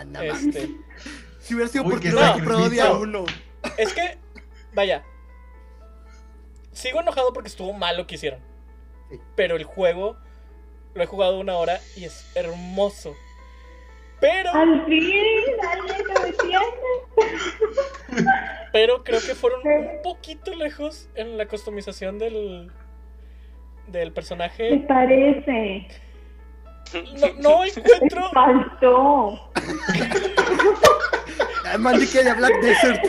[0.07, 0.71] No, Este,
[1.41, 3.25] Si hubiera sido porque no comprado día uno.
[3.77, 4.19] es que,
[4.73, 5.03] vaya.
[6.73, 8.41] Sigo enojado porque estuvo mal lo que hicieron.
[9.35, 10.17] Pero el juego
[10.95, 13.15] lo he jugado una hora y es hermoso.
[14.21, 15.15] Pero, al fin,
[15.73, 16.33] alguien me
[18.73, 22.71] pero creo que fueron un poquito lejos en la customización del,
[23.87, 24.85] del Me personaje.
[24.87, 25.89] parece.
[27.19, 28.23] No, no encuentro.
[28.23, 29.51] Me faltó.
[31.65, 33.05] Ah, Maldita de Black Desert.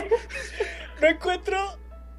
[1.00, 1.58] No encuentro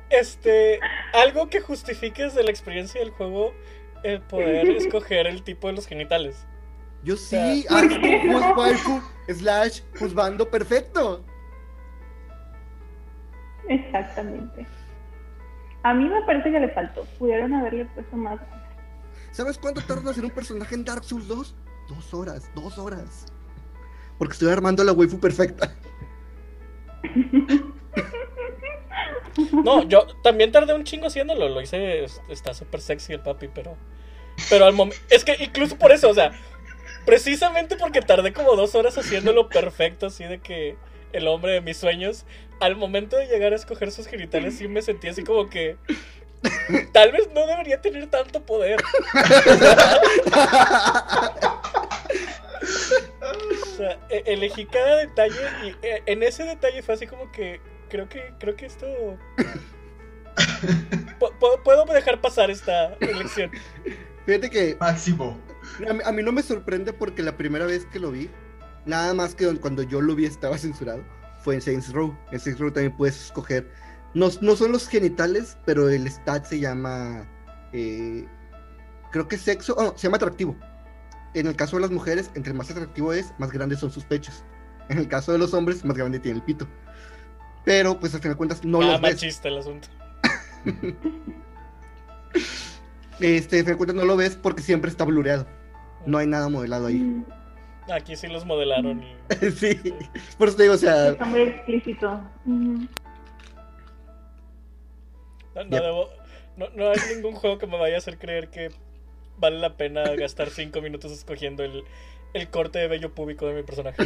[0.10, 0.80] este
[1.14, 3.54] algo que justifique desde la experiencia del juego
[4.04, 6.46] el poder escoger el tipo de los genitales.
[7.04, 11.24] Yo sí, ah, Juz Waifu slash juzgando perfecto.
[13.68, 14.66] Exactamente.
[15.84, 17.04] A mí me parece que le faltó.
[17.20, 18.40] Pudieron haberle puesto más.
[19.32, 21.56] ¿Sabes cuánto tarda en hacer un personaje en Dark Souls 2?
[21.90, 23.26] Dos horas, dos horas.
[24.18, 25.74] Porque estoy armando la waifu perfecta.
[29.52, 31.50] No, yo también tardé un chingo haciéndolo.
[31.50, 33.76] Lo hice, es- está súper sexy el papi, pero
[34.50, 35.00] Pero al momento.
[35.10, 36.32] Es que incluso por eso, o sea,
[37.06, 40.76] precisamente porque tardé como dos horas haciéndolo perfecto, así de que
[41.12, 42.26] el hombre de mis sueños,
[42.60, 45.78] al momento de llegar a escoger sus genitales, sí me sentí así como que.
[46.92, 48.78] Tal vez no debería tener tanto poder.
[53.22, 57.62] O sea, e- elegí cada detalle y eh, en ese detalle fue así como que
[57.90, 58.86] creo que creo que esto
[61.20, 63.52] Pu- puedo, puedo dejar pasar esta elección.
[64.26, 65.40] Fíjate que Máximo.
[65.88, 68.30] A mí, a mí no me sorprende porque la primera vez que lo vi,
[68.86, 71.04] nada más que cuando yo lo vi estaba censurado,
[71.44, 72.18] fue en Saints Row.
[72.32, 73.70] En Saints Row también puedes escoger,
[74.14, 77.28] no, no son los genitales, pero el stat se llama,
[77.74, 78.26] eh,
[79.12, 80.56] creo que sexo, oh, se llama atractivo.
[81.34, 84.44] En el caso de las mujeres, entre más atractivo es, más grandes son sus pechos.
[84.90, 86.68] En el caso de los hombres, más grande tiene el pito.
[87.66, 89.14] Pero, pues al final de cuentas, no ah, los ves.
[89.14, 89.88] machista el asunto.
[93.20, 95.48] Este, al final de cuentas, no lo ves porque siempre está blureado.
[96.06, 96.96] No hay nada modelado ahí.
[96.96, 97.26] Mm,
[97.92, 99.16] Aquí sí los modelaron y
[99.52, 99.78] sí,
[100.38, 102.22] por eso te digo, o sea, Está muy explícito.
[102.46, 102.88] Ujú.
[105.56, 106.10] no, no debo
[106.56, 108.70] no, no hay ningún juego que me vaya a hacer creer que
[109.38, 111.84] vale la pena gastar cinco minutos escogiendo el,
[112.34, 114.02] el corte de vello público de mi personaje.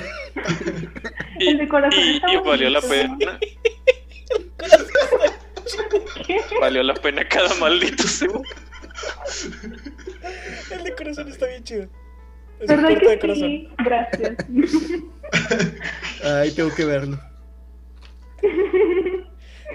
[1.40, 3.40] Y, El de corazón y- está y valió la pena.
[6.60, 8.48] Valió la pena cada maldito segundo.
[10.72, 11.84] El de corazón está bien chido.
[12.60, 13.50] Es un ¿Verdad de corazón.
[13.50, 13.70] sí?
[13.84, 14.36] Gracias.
[16.24, 17.20] ay, tengo que verlo.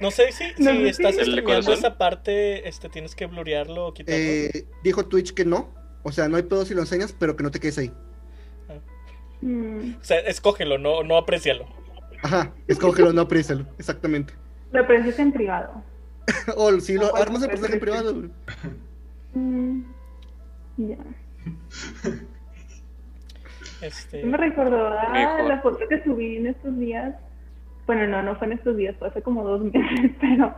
[0.00, 1.74] No sé si, No si estás si- ¿El de streameando corazón?
[1.74, 4.20] esa parte, este, tienes que blurearlo o quitarlo.
[4.20, 5.68] Eh, dijo Twitch que no,
[6.02, 7.92] o sea, no hay pedo si lo enseñas, pero que no te quedes ahí.
[9.42, 11.66] Mm, O sea, escógelo, no, no aprecialo.
[12.22, 14.34] Ajá, escógelo, no aprecialo, exactamente.
[14.72, 15.82] Lo aprecias en privado.
[16.56, 18.04] O si lo No puedes armas el personaje en apreciar.
[18.04, 18.28] privado.
[19.34, 19.82] Mm,
[20.76, 20.96] Ya.
[23.80, 25.44] Este, Me recordó a Mejor.
[25.48, 27.14] la foto que subí en estos días.
[27.86, 30.54] Bueno, no, no fue en estos días, fue hace como dos meses, pero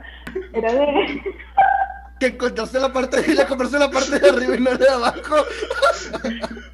[0.53, 1.23] era de.
[2.21, 4.89] Que encontraste la parte de la compraste la parte de arriba y no la de
[4.89, 5.37] abajo.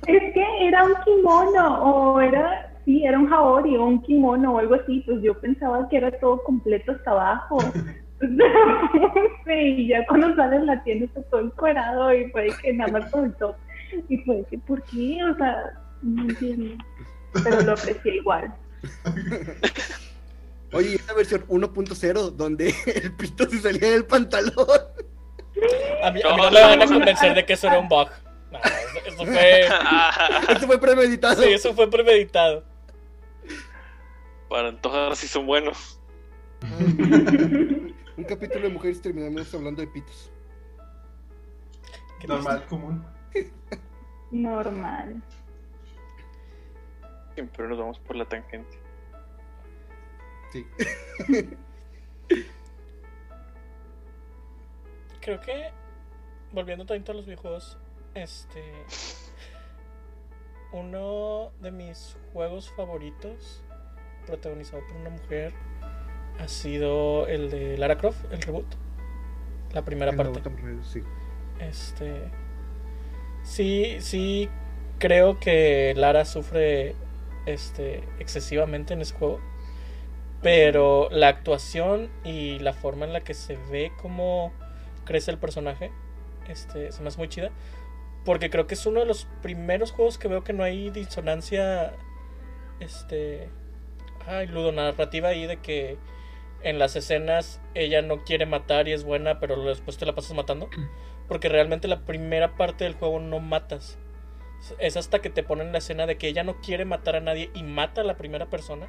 [0.06, 2.70] Es que era un kimono, o era.
[2.84, 5.02] Sí, era un jaori o un kimono o algo así.
[5.06, 7.58] Pues yo pensaba que era todo completo hasta abajo.
[9.46, 12.72] sí, y ya cuando sale en la tienda está todo encuerado y fue de que
[12.74, 13.54] nada más por el top.
[14.08, 15.18] Y fue de que, ¿por qué?
[15.24, 16.84] O sea, no entiendo.
[17.44, 18.54] Pero lo aprecié igual.
[20.72, 24.54] Oye, esta versión 1.0, donde el pito se salía del pantalón.
[26.02, 28.08] a mí, a mí No, me van a convencer de que eso era un bug.
[28.52, 29.60] No, eso, eso fue.
[30.48, 31.42] Esto fue premeditado.
[31.42, 32.64] Sí, eso fue premeditado.
[34.48, 36.00] Para antojar si son buenos.
[38.20, 40.30] Un capítulo de mujeres terminamos hablando de pitos.
[42.28, 43.02] Normal, común.
[44.30, 45.22] Normal.
[47.32, 48.78] Siempre nos vamos por la tangente.
[50.52, 50.66] Sí.
[55.22, 55.70] Creo que,
[56.52, 57.78] volviendo tanto a los videojuegos,
[58.12, 58.84] este.
[60.72, 63.64] Uno de mis juegos favoritos,
[64.26, 65.54] protagonizado por una mujer,
[66.40, 68.66] ha sido el de Lara Croft, el reboot.
[69.72, 70.40] La primera parte.
[70.82, 71.02] Sí.
[71.60, 72.30] Este.
[73.42, 74.48] Sí, sí,
[74.98, 76.94] creo que Lara sufre
[77.46, 79.40] este, excesivamente en ese juego.
[80.42, 84.52] Pero la actuación y la forma en la que se ve cómo
[85.04, 85.90] crece el personaje
[86.48, 87.50] este, se me hace muy chida.
[88.24, 91.92] Porque creo que es uno de los primeros juegos que veo que no hay disonancia.
[92.80, 93.48] Este.
[94.26, 95.98] Ay, ludonarrativa ahí de que
[96.62, 100.34] en las escenas ella no quiere matar y es buena, pero después te la pasas
[100.36, 100.68] matando.
[101.28, 103.98] Porque realmente la primera parte del juego no matas.
[104.78, 107.50] Es hasta que te ponen la escena de que ella no quiere matar a nadie
[107.54, 108.88] y mata a la primera persona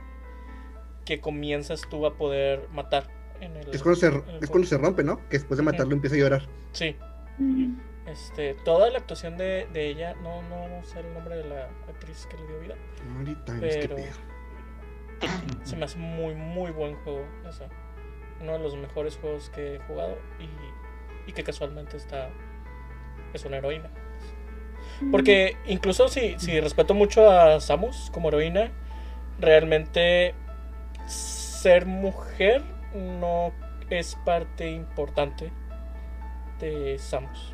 [1.06, 3.08] que comienzas tú a poder matar.
[3.40, 4.52] En el, Es cuando, se, en el es juego.
[4.52, 5.18] cuando se rompe, ¿no?
[5.30, 6.48] Que después de matarlo empieza a llorar.
[6.74, 6.96] Sí.
[8.08, 12.28] Este, toda la actuación de, de ella, no, no sé el nombre de la actriz
[12.30, 12.76] que le dio vida.
[13.18, 14.31] Ahorita, Pero- es que pedo.
[15.64, 17.26] Se me hace muy, muy buen juego.
[17.48, 17.68] o sea,
[18.40, 22.30] uno de los mejores juegos que he jugado y, y que casualmente está.
[23.34, 23.90] Es una heroína.
[25.10, 28.72] Porque incluso si, si respeto mucho a Samus como heroína,
[29.40, 30.36] realmente
[31.08, 32.62] ser mujer
[32.94, 33.52] no
[33.90, 35.52] es parte importante
[36.60, 37.54] de Samus.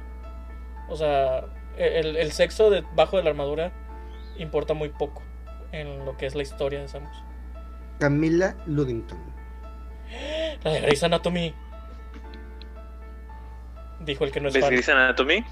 [0.90, 1.46] O sea,
[1.78, 3.72] el, el sexo debajo de la armadura
[4.38, 5.22] importa muy poco
[5.72, 7.24] en lo que es la historia de Samus.
[8.00, 9.18] Camila Ludington.
[10.64, 11.54] La de Grey's Anatomy.
[14.06, 14.72] Dijo el que no es ¿Ves fan.
[14.72, 15.44] Grey's Anatomy?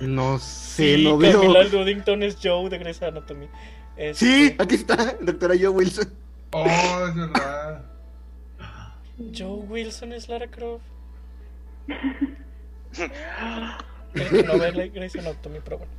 [0.00, 1.72] No sé, Sí, no Camila veo.
[1.84, 3.48] Ludington es Joe de Grey's Anatomy.
[3.96, 6.12] Este, Sí, aquí está, doctora Joe Wilson.
[6.52, 6.64] Oh,
[7.08, 7.82] es verdad.
[9.36, 10.84] Joe Wilson es Lara Croft.
[14.14, 15.92] El que no ve la Grey's Anatomy, pero bueno.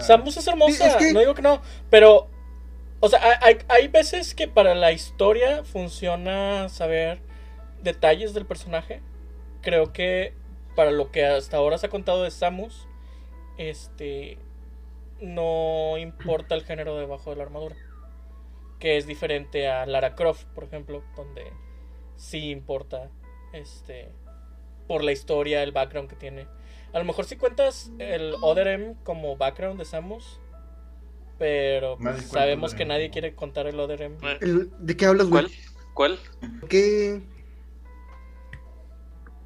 [0.00, 1.60] Samus es hermosa, Sí, es que- no digo que no,
[1.90, 2.28] pero,
[3.02, 7.20] o sea, hay, hay- veces que para la historia funciona saber
[7.82, 9.02] detalles del personaje.
[9.60, 10.34] Creo que
[10.76, 12.88] para lo que hasta ahora se ha contado de Samus,
[13.58, 14.38] este,
[15.20, 17.76] no importa el género debajo de la armadura.
[18.78, 21.52] Que es diferente a Lara Croft, por ejemplo, donde
[22.16, 23.10] sí importa,
[23.52, 24.08] este,
[24.88, 26.46] por la historia, el background que tiene.
[26.92, 30.40] A lo mejor si cuentas el Other M como background de Samus,
[31.38, 34.16] pero pues, sabemos el que nadie quiere contar el Other M.
[34.40, 35.46] El- ¿De qué hablas, güey?
[35.94, 36.18] ¿Cuál?
[36.40, 36.68] ¿Cuál?
[36.68, 37.22] que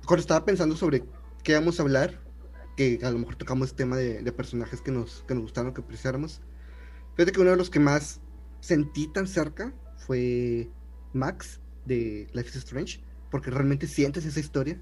[0.06, 1.02] cuando estaba pensando sobre
[1.42, 2.20] qué vamos a hablar,
[2.76, 5.80] que a lo mejor tocamos tema de, de personajes que nos, que nos gustaron, que
[5.80, 6.40] apreciáramos.
[7.16, 8.20] Fíjate que uno de los que más
[8.60, 10.68] sentí tan cerca fue
[11.12, 14.78] Max de Life is Strange, porque realmente sientes esa historia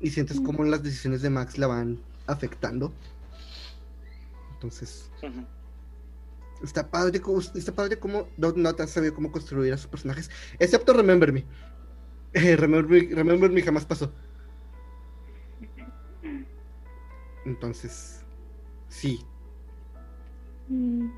[0.00, 2.92] y sientes cómo las decisiones de Max la van afectando.
[4.64, 5.10] Entonces.
[6.62, 10.30] Está padre, cómo- está padre cómo Dot Not ha sabido cómo construir a sus personajes.
[10.58, 11.44] Excepto Remember Me.
[12.32, 14.10] Eh, Remember, Me Remember Me jamás pasó.
[17.44, 18.24] Entonces,
[18.88, 19.20] sí.
[20.68, 21.10] Mm,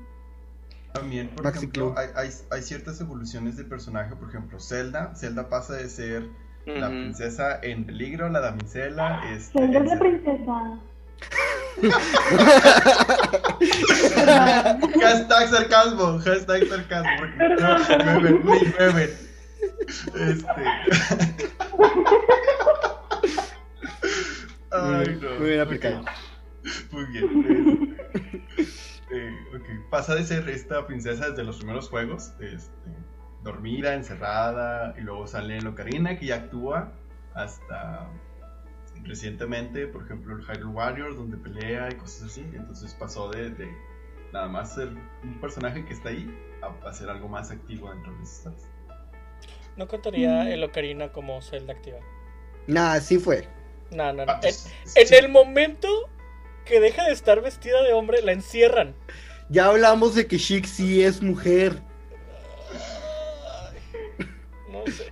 [0.93, 4.13] También, por Maxi ejemplo, hay, hay, hay ciertas evoluciones de personaje.
[4.17, 5.15] Por ejemplo, Zelda.
[5.15, 6.27] Zelda pasa de ser
[6.65, 9.31] la princesa en peligro, la damisela.
[9.31, 10.79] Este, Zelda es la princesa.
[15.01, 17.11] Hashtag sarcasmo, hashtag sarcasmo.
[17.19, 17.77] porque no.
[20.15, 20.63] Este.
[24.71, 25.39] Ay, no.
[25.39, 26.05] Muy bien aplicado.
[26.91, 27.97] Muy bien.
[29.11, 32.91] eh, eh, Pasa de ser esta princesa desde los primeros juegos, este,
[33.43, 36.91] dormida, encerrada, y luego sale Locarina, que ya actúa
[37.33, 38.09] hasta
[39.07, 42.41] recientemente, por ejemplo, el Hyrule Warriors, donde pelea y cosas así.
[42.53, 43.67] Entonces pasó de, de
[44.33, 44.89] nada más ser
[45.23, 46.29] un personaje que está ahí
[46.61, 48.71] a, a ser algo más activo dentro de esas historias.
[49.75, 50.47] No contaría Mm.
[50.47, 51.99] el Ocarina como Zelda activa.
[52.67, 53.47] Nah, sí fue.
[53.91, 54.31] No, no, no.
[54.33, 54.69] Ah, En, sí.
[54.95, 55.87] en el momento
[56.65, 58.93] que deja de estar vestida de hombre, la encierran.
[59.49, 61.81] Ya hablamos de que Chic sí es mujer.
[64.69, 65.11] No sé.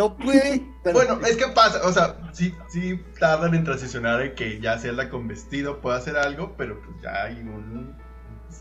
[0.00, 0.62] No puede.
[0.94, 4.92] Bueno, es que pasa, o sea, sí, sí tardan en transicionar en que ya sea
[4.92, 7.94] la con vestido pueda hacer algo, pero pues ya hay un...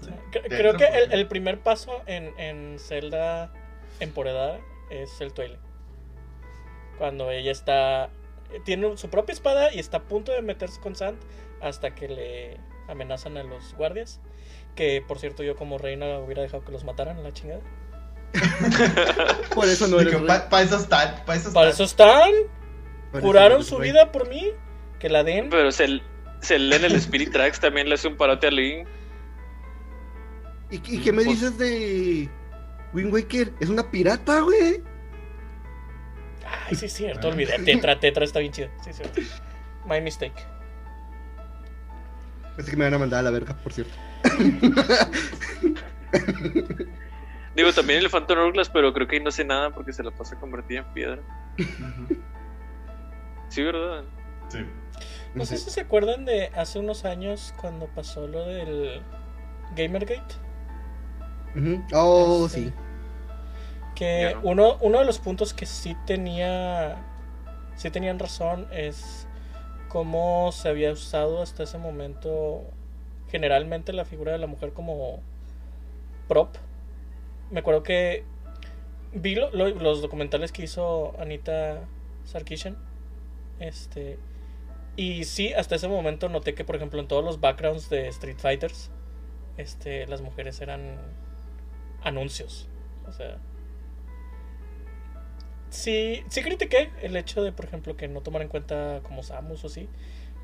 [0.02, 3.54] Dentro, Creo que el, primer paso en, en Zelda
[4.02, 4.60] empoderada
[4.90, 5.62] es el Twilight.
[6.98, 8.10] Cuando ella está.
[8.66, 11.20] Tiene su propia espada y está a punto de meterse con Sand
[11.62, 12.58] hasta que le
[12.90, 14.20] amenazan a los guardias.
[14.76, 17.62] Que por cierto, yo como reina hubiera dejado que los mataran a la chingada.
[19.56, 20.28] Por eso no eres rey.
[20.50, 21.70] Para eso están, para eso Para están.
[21.70, 22.32] eso están.
[23.14, 23.92] Eres su rey.
[23.92, 24.52] vida por mí.
[25.00, 25.50] Que la den.
[25.50, 26.02] Pero se,
[26.42, 28.88] se lee en el Spirit Tracks también le hace un parote a Link.
[30.70, 32.30] ¿Y, y qué me Pues- dices de
[32.94, 33.54] Wind Waker?
[33.60, 34.84] Es una pirata, güey.
[36.68, 37.30] Ay, sí, es cierto.
[37.30, 37.58] Olvidé.
[37.66, 38.70] Tetra, Tetra está bien chida.
[38.84, 39.22] Sí, es cierto.
[39.88, 40.36] My mistake.
[42.56, 43.94] Pensé que me van a mandar a la verga, por cierto.
[47.60, 50.12] Digo, también el Phantom Hourglass, pero creo que ahí no sé nada porque se la
[50.12, 51.22] pasa convertida en piedra.
[53.50, 54.04] Sí, ¿verdad?
[54.48, 54.60] Sí.
[55.34, 59.02] No sé si se acuerdan de hace unos años cuando pasó lo del
[59.76, 60.36] Gamergate.
[61.56, 61.84] Ujú.
[61.94, 62.74] Oh, Este, sí.
[63.96, 64.42] Que no.
[64.44, 66.96] uno, uno de los puntos que sí tenía.
[67.76, 69.28] Sí tenían razón es
[69.90, 72.64] cómo se había usado hasta ese momento
[73.30, 75.20] generalmente la figura de la mujer como
[76.30, 76.56] prop.
[77.52, 78.24] Me acuerdo que
[79.14, 81.82] vi lo- lo- los documentales que hizo Anita
[82.26, 82.78] Sarkisian.
[83.60, 84.18] Este.
[84.96, 88.38] Y sí, hasta ese momento noté que, por ejemplo, en todos los backgrounds de Street
[88.38, 88.92] Fighters,
[89.58, 90.98] este, las mujeres eran
[92.04, 92.68] anuncios.
[93.08, 93.38] O sea.
[95.70, 99.64] Sí, sí critiqué el hecho de, por ejemplo, que no tomar en cuenta como Samus
[99.64, 99.88] o así.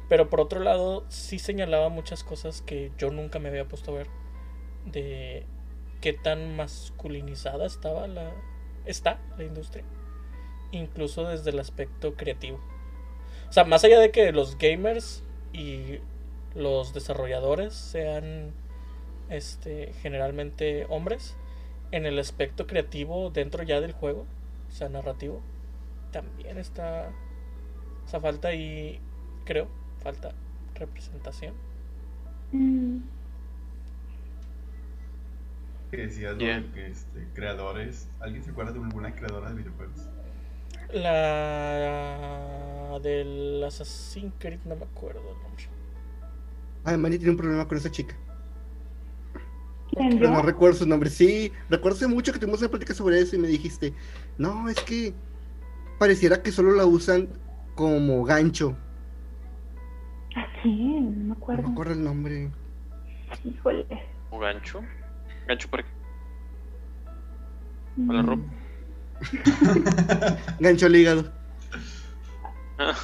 [0.08, 3.96] Pero por otro lado, sí señalaba muchas cosas que yo nunca me había puesto a
[3.98, 4.08] ver.
[4.86, 5.46] De
[6.06, 8.32] qué tan masculinizada estaba la.
[8.86, 9.84] está la industria.
[10.72, 12.60] Incluso desde el aspecto creativo.
[13.50, 15.98] O sea, más allá de que los gamers y
[16.54, 18.54] los desarrolladores sean
[19.30, 21.38] este generalmente hombres,
[21.90, 24.28] en el aspecto creativo dentro ya del juego,
[24.68, 25.42] o sea, narrativo,
[26.12, 27.12] también está
[28.06, 29.00] esa falta y
[29.44, 29.70] creo,
[30.04, 30.36] falta
[30.76, 31.56] representación.
[32.52, 33.00] Mm,
[35.96, 36.40] Que decías, ¿no?
[36.40, 36.64] Yeah.
[36.74, 38.10] Que este, creadores.
[38.20, 40.08] ¿Alguien se acuerda de alguna creadora de videojuegos?
[40.94, 45.64] La del Assassin's Creed, no me acuerdo el nombre.
[46.84, 48.16] Ay, Manny tiene un problema con esa chica.
[49.92, 51.10] ¿Quién, Pero no recuerdo su nombre.
[51.10, 53.94] Sí, recuerdo hace mucho que tuvimos una plática sobre eso y me dijiste,
[54.38, 55.14] no, es que
[55.98, 57.30] pareciera que solo la usan
[57.76, 58.76] como gancho.
[60.36, 61.06] ¿A quién?
[61.06, 61.64] No me No acuerdo.
[61.64, 62.52] me acuerdo el nombre.
[63.44, 63.86] Híjole.
[64.30, 64.82] ¿O gancho?
[65.48, 65.90] ¿Gancho para qué?
[67.98, 68.44] Mm, ¿Para la ropa?
[70.60, 71.32] Gancho al hígado.
[72.78, 72.96] Ah,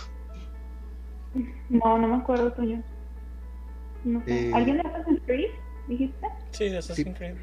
[1.70, 2.78] No, no me acuerdo tuyo.
[4.04, 4.50] No sé.
[4.50, 4.54] Eh.
[4.54, 5.52] ¿Alguien de Assassin's Creed?
[5.88, 6.28] ¿Dijiste?
[6.52, 7.36] Sí, de Assassin's Creed.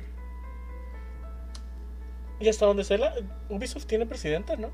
[2.41, 3.13] ¿Y hasta donde sé la
[3.49, 4.71] Ubisoft tiene presidenta, no?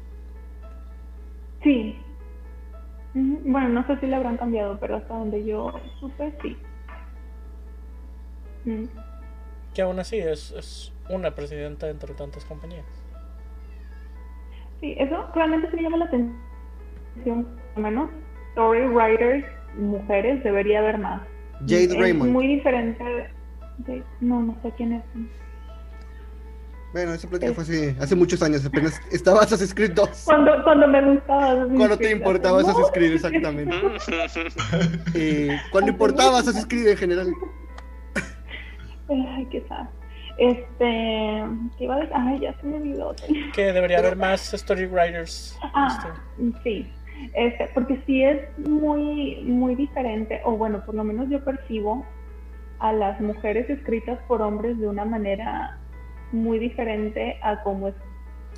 [1.63, 1.97] Sí.
[3.15, 6.57] Bueno, no sé si le habrán cambiado, pero hasta donde yo supe, sí.
[8.65, 8.85] Mm.
[9.75, 12.85] Que aún así es, es una presidenta entre tantas compañías.
[14.81, 16.37] Sí, eso realmente sí me llama la atención.
[17.75, 18.11] Por lo menos,
[18.51, 19.45] story writers,
[19.77, 21.23] mujeres, debería haber más.
[21.61, 22.31] Jade es Raymond.
[22.33, 23.03] muy diferente.
[23.79, 25.03] de- No, no sé quién es.
[26.93, 30.23] Bueno, esa plática fue hace, hace muchos años, apenas estaba Assassin's Creed 2.
[30.27, 31.51] Cuando, cuando me gustaba.
[31.51, 33.75] Assassin's Cuando te importaba Assassin's Creed, exactamente.
[35.15, 37.33] Eh, cuando importaba Assassin's Creed en general.
[39.09, 39.87] Ay, qué sad.
[40.39, 41.45] Este,
[41.79, 42.13] ¿qué iba a decir?
[42.17, 43.15] Ay, ya se me olvidó.
[43.55, 45.59] Que debería haber más story writers.
[45.75, 46.15] Ah,
[46.63, 46.91] sí.
[47.35, 52.05] Este, porque sí es muy, muy diferente, o bueno, por lo menos yo percibo
[52.81, 55.79] a las mujeres escritas por hombres de una manera
[56.33, 57.95] muy diferente a como es-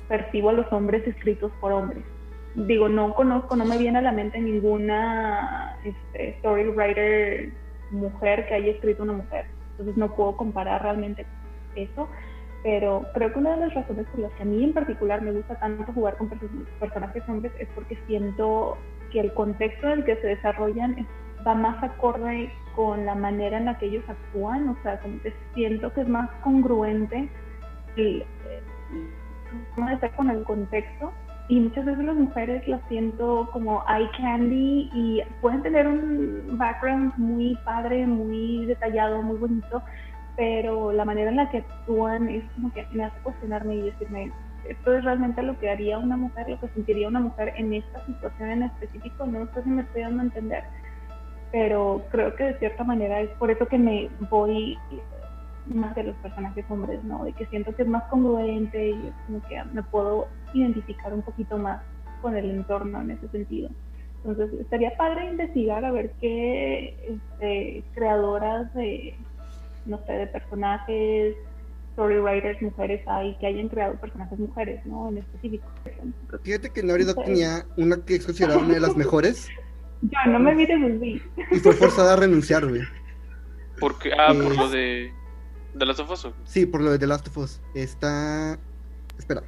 [0.07, 2.03] percibo a los hombres escritos por hombres.
[2.55, 7.51] Digo, no conozco, no me viene a la mente ninguna este, story writer
[7.91, 9.45] mujer que haya escrito una mujer.
[9.77, 11.25] Entonces no puedo comparar realmente
[11.75, 12.07] eso,
[12.63, 15.31] pero creo que una de las razones por las que a mí en particular me
[15.31, 16.49] gusta tanto jugar con perso-
[16.79, 18.77] personajes hombres es porque siento
[19.11, 21.07] que el contexto en el que se desarrollan es-
[21.45, 25.17] va más acorde con la manera en la que ellos actúan, o sea, como
[25.53, 27.29] siento que es más congruente
[27.95, 28.25] el,
[28.91, 31.13] el de estar con el contexto
[31.49, 37.13] y muchas veces las mujeres las siento como eye candy y pueden tener un background
[37.17, 39.81] muy padre, muy detallado, muy bonito,
[40.35, 44.31] pero la manera en la que actúan es como que me hace cuestionarme y decirme,
[44.67, 48.05] esto es realmente lo que haría una mujer, lo que sentiría una mujer en esta
[48.05, 50.63] situación en específico, no sé si me estoy dando a entender,
[51.53, 54.77] pero creo que de cierta manera es por eso que me voy
[55.67, 57.23] más de los personajes hombres, ¿no?
[57.23, 61.21] De que siento que es más congruente y es como que me puedo identificar un
[61.21, 61.81] poquito más
[62.21, 63.69] con el entorno en ese sentido.
[64.25, 66.95] Entonces, estaría padre investigar a ver qué
[67.39, 69.15] este, creadoras de,
[69.85, 71.35] no sé, de personajes,
[71.91, 75.09] story writers mujeres hay que hayan creado personajes mujeres, ¿no?
[75.09, 75.65] En específico.
[76.43, 79.47] Fíjate que Dog tenía una que es considerada una de las mejores
[80.01, 81.21] Ya, no me mires así.
[81.51, 82.81] y fue forzada a renunciar, güey.
[83.79, 84.55] Porque, ah, por Eh.
[84.55, 85.13] lo de.
[85.73, 86.33] ¿De las of Us, o?
[86.43, 87.61] Sí, por lo de The Last of Us.
[87.73, 88.59] Está.
[89.17, 89.41] Espera.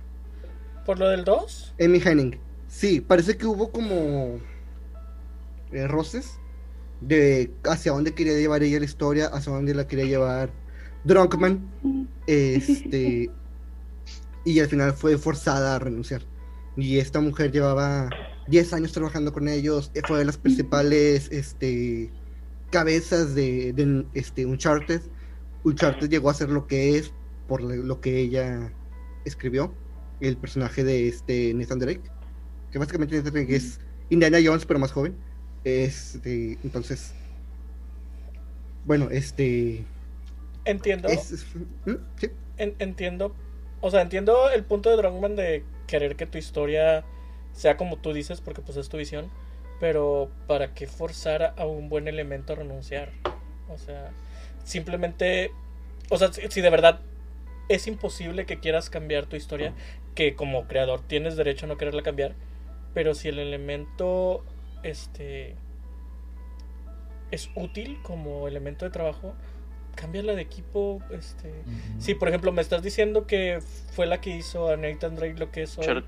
[0.90, 1.76] ¿Por lo del 2?
[1.80, 2.40] Amy Henning.
[2.68, 4.40] Sí, parece que hubo como.
[5.72, 6.40] eh, roces
[7.00, 10.50] de hacia dónde quería llevar ella la historia, hacia dónde la quería llevar
[11.04, 11.70] Drunkman.
[12.26, 13.30] Este.
[14.44, 16.24] Y al final fue forzada a renunciar.
[16.76, 18.10] Y esta mujer llevaba
[18.48, 19.92] 10 años trabajando con ellos.
[19.94, 22.12] eh, Fue de las principales este,
[22.72, 25.02] cabezas de, de este, Uncharted.
[25.64, 27.14] Uncharted llegó a ser lo que es
[27.48, 28.74] por lo lo que ella
[29.24, 29.72] escribió.
[30.22, 32.02] El personaje de este Nathan Drake.
[32.72, 35.16] Que básicamente Nathan Drake es Indiana Jones, pero más joven.
[35.64, 37.14] Este, entonces.
[38.86, 39.84] Bueno, este.
[40.66, 41.08] Entiendo.
[41.08, 41.46] Es, es-
[41.86, 41.94] ¿Mm?
[42.18, 42.30] sí.
[42.58, 43.36] En- entiendo.
[43.82, 47.06] O sea, entiendo el punto de Drunkman de querer que tu historia
[47.54, 49.30] sea como tú dices, porque pues es tu visión.
[49.80, 53.12] Pero ¿para qué forzar a un buen elemento a renunciar?
[53.70, 54.12] O sea,
[54.64, 55.52] simplemente.
[56.10, 57.00] O sea, si de verdad
[57.70, 59.74] es imposible que quieras cambiar tu historia,
[60.20, 62.34] que como creador tienes derecho a no quererla cambiar.
[62.94, 64.44] Pero si el elemento
[64.84, 65.56] este
[67.32, 69.34] es útil como elemento de trabajo,
[69.96, 71.54] cámbiala de equipo, este,
[72.00, 73.62] si por ejemplo me estás diciendo que
[73.94, 76.04] fue la que hizo a Nathan Drake lo que es hoy,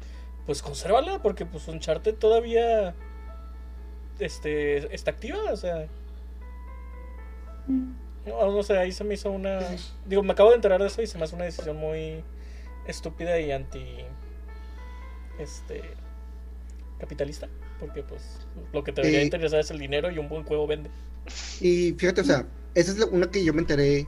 [0.45, 2.93] pues consérvala porque pues Uncharted todavía
[4.20, 5.88] este está activa, o sea,
[7.68, 7.93] Mm.
[8.26, 9.59] no, no sé, ahí se me hizo una
[10.05, 12.24] digo, me acabo de enterar de eso y se me hace una decisión muy
[12.88, 13.84] estúpida y anti
[15.40, 15.82] este
[17.00, 17.48] capitalista,
[17.80, 19.26] porque pues lo que te debería Eh.
[19.26, 20.90] interesar es el dinero y un buen juego vende.
[21.60, 24.08] Y fíjate, o sea, esa es la- una que yo me enteré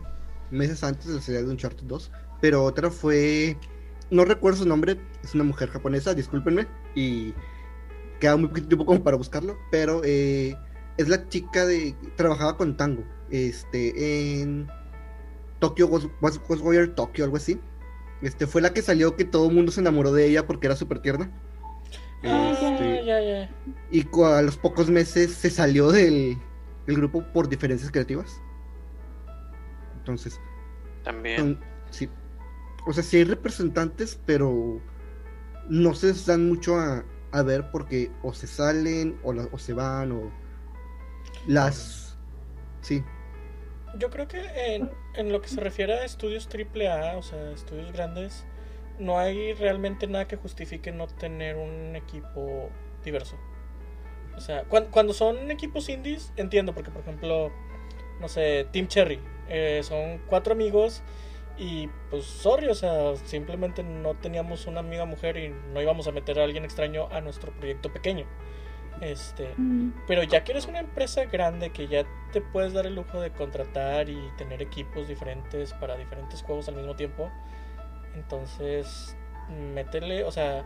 [0.52, 2.12] meses antes de la salida de Uncharted 2,
[2.42, 3.58] pero otra fue,
[4.12, 7.34] no recuerdo su nombre, es una mujer japonesa, discúlpenme, y
[8.20, 10.56] queda muy poquito tiempo como para buscarlo, pero eh,
[10.98, 14.68] es la chica de, trabajaba con Tango, este, en
[15.60, 17.60] Tokyo, Ghost, Ghost- Ghostwire Tokyo, algo así.
[18.24, 20.76] Este, fue la que salió que todo el mundo se enamoró de ella porque era
[20.76, 21.30] súper tierna.
[22.24, 23.50] Ah, Este, ya, ya.
[23.92, 26.38] y a los pocos meses se salió del,
[26.88, 28.40] del grupo por diferencias creativas.
[29.98, 30.40] Entonces,
[31.04, 31.38] También.
[31.38, 31.60] son-
[31.90, 32.10] sí.
[32.88, 34.80] O sea, sí hay representantes, pero
[35.70, 39.74] no se dan mucho a, a ver porque o se salen o, la- o se
[39.74, 40.32] van o
[41.48, 42.18] las...
[42.82, 43.04] Sí.
[43.98, 44.42] Yo creo que
[44.76, 48.46] en, en lo que se refiere a estudios AAA, o sea, estudios grandes,
[49.00, 52.70] no hay realmente nada que justifique no tener un equipo
[53.04, 53.38] diverso.
[54.36, 57.52] O sea, cuan- cuando, son equipos indies, entiendo, porque por ejemplo,
[58.20, 61.04] no sé, Team Cherry, eh, son cuatro amigos
[61.58, 66.12] y pues, sorry, o sea, simplemente no teníamos una amiga mujer y no íbamos a
[66.12, 68.26] meter a alguien extraño a nuestro proyecto pequeño.
[69.02, 72.96] Este, Mm, pero ya que eres una empresa grande que ya te puedes dar el
[72.96, 77.30] lujo de contratar y tener equipos diferentes para diferentes juegos al mismo tiempo,
[78.16, 79.18] entonces
[79.74, 80.64] métele, o sea,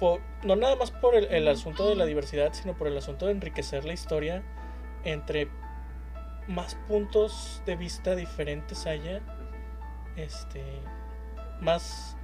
[0.00, 3.26] po- no nada más por el, el asunto de la diversidad, sino por el asunto
[3.26, 4.42] de enriquecer la historia
[5.04, 5.48] entre
[6.48, 9.20] más puntos de vista diferentes haya,
[10.16, 10.62] este,
[11.60, 12.16] más,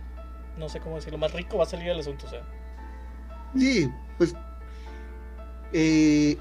[0.56, 2.42] no sé cómo decirlo, más rico va a salir el asunto, o sea.
[3.56, 4.34] Sí, pues...
[5.72, 6.36] eh,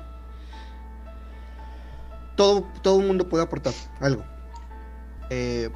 [2.35, 4.23] todo, todo el mundo puede aportar algo.
[5.29, 5.69] Eh,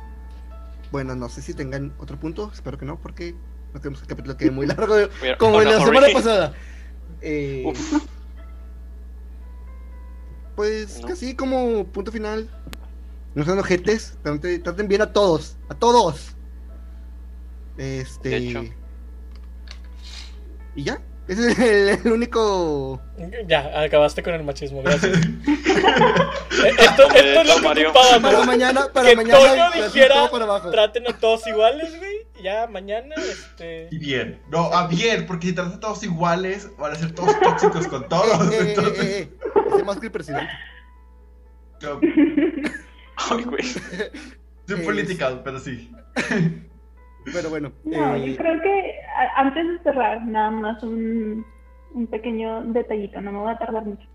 [0.91, 3.35] bueno, no sé si tengan otro punto, espero que no, porque
[3.73, 4.95] no queremos que el capítulo quede muy largo,
[5.39, 6.53] como on la semana pasada.
[7.21, 7.63] Eh,
[10.55, 11.07] Pues ¿No?
[11.07, 12.49] casi como punto final.
[13.33, 16.35] No sean ojetes, traten, traten bien a todos, a todos.
[17.77, 18.73] Este.
[20.75, 23.01] Y ya, ese es el, el único.
[23.47, 25.17] Ya, acabaste con el machismo, gracias.
[26.65, 27.89] Eh, esto, esto es lo que Mario.
[27.89, 28.33] ocupábamos.
[28.33, 29.37] Para mañana, para que mañana.
[29.71, 30.71] Toño dijera, todo para abajo.
[30.71, 32.25] traten a todos iguales, güey.
[32.41, 33.89] Ya, mañana, este...
[33.91, 34.39] Y bien.
[34.49, 38.07] No, a bien, porque si tratan a todos iguales, van a ser todos tóxicos con
[38.07, 38.25] todos.
[38.53, 40.49] Eh, eh, eh, Entonces, eh, eh, ese más que el presidente.
[43.29, 43.63] ay, güey.
[43.63, 45.91] soy Es- political, pero sí.
[47.33, 47.71] Pero bueno.
[47.83, 51.45] No, eh, yo creo que a- antes de cerrar, nada más un,
[51.93, 54.07] un pequeño detallito, no me voy a tardar mucho.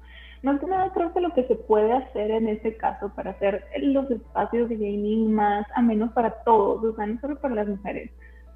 [0.42, 3.62] Más que nada, creo que lo que se puede hacer en ese caso para hacer
[3.82, 8.10] los espacios de gaming más amenos para todos, o sea, no solo para las mujeres,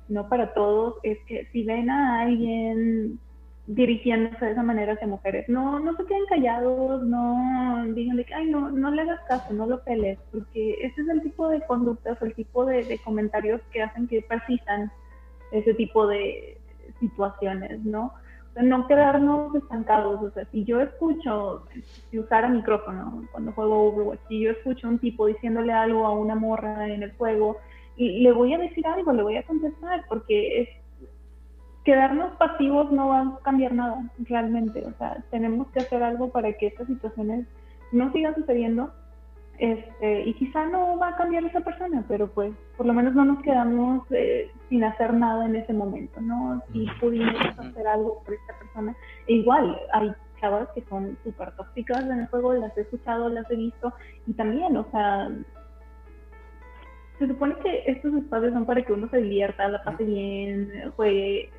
[0.07, 3.19] sino para todos, es que si ven a alguien
[3.67, 8.35] dirigiéndose de esa manera hacia mujeres, no, no se queden callados, no digan de que,
[8.35, 11.63] ay, no, no le hagas caso, no lo peles, porque ese es el tipo de
[11.63, 14.93] conductas, el tipo de, comentarios que hacen que persistan
[15.51, 16.59] ese tipo de
[17.01, 18.13] situaciones, ¿no?
[18.51, 21.67] O sea, no quedarnos estancados, o sea, si yo escucho,
[22.11, 26.35] si usara micrófono cuando juego Overwatch, si yo escucho un tipo diciéndole algo a una
[26.35, 27.57] morra en el juego,
[27.97, 30.69] le voy a decir algo, le voy a contestar, porque es
[31.85, 34.85] quedarnos pasivos no va a cambiar nada realmente.
[34.87, 37.47] O sea, tenemos que hacer algo para que estas situaciones
[37.93, 38.93] no sigan sucediendo.
[39.59, 43.25] Este, y quizá no va a cambiar esa persona, pero pues por lo menos no
[43.25, 46.61] nos quedamos eh, sin hacer nada en ese momento, ¿no?
[46.73, 48.97] Si pudimos hacer algo por esta persona.
[49.29, 53.49] E igual, hay chavas que son súper tóxicas en el juego, las he escuchado, las
[53.49, 53.93] he visto,
[54.27, 55.31] y también, o sea,
[57.19, 61.51] se supone que estos espacios son para que uno se divierta, la pase bien, juegue.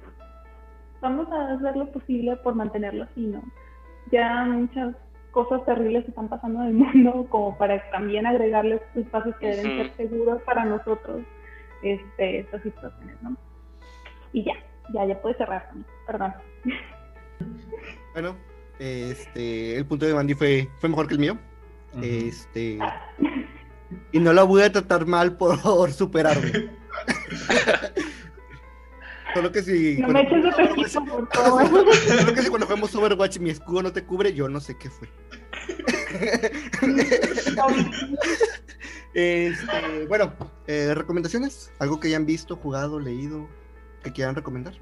[1.05, 3.43] Vamos a hacer lo posible por mantenerlo así, ¿no?
[4.11, 4.95] Ya muchas
[5.29, 9.97] cosas terribles están pasando en el mundo como para también agregarles espacios que deben ser
[9.97, 11.21] seguros para nosotros
[11.83, 13.37] este, estas situaciones, ¿no?
[14.33, 14.53] Y ya,
[14.95, 15.69] ya, ya puedes cerrar,
[16.07, 16.33] perdón.
[18.13, 18.35] Bueno,
[18.79, 21.37] este, el punto de Mandy fue, fue mejor que el mío.
[22.01, 22.79] Este.
[24.13, 26.71] Y no la voy a tratar mal por superarme.
[29.35, 29.97] Solo que si.
[29.97, 31.95] No cuando- me eches de pesquisa, por favor.
[32.07, 34.89] Solo que si cuando jugamos Overwatch mi escudo no te cubre, yo no sé qué
[34.89, 35.07] fue.
[39.13, 40.33] Este, bueno,
[40.67, 43.47] eh, recomendaciones, algo que hayan visto, jugado, leído,
[44.03, 44.73] que quieran recomendar.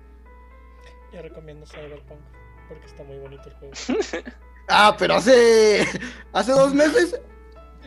[1.14, 2.20] Yo recomiendo Cyberpunk
[2.68, 3.74] porque está muy bonito el juego.
[4.70, 5.86] Ah, pero hace
[6.32, 7.20] hace dos meses.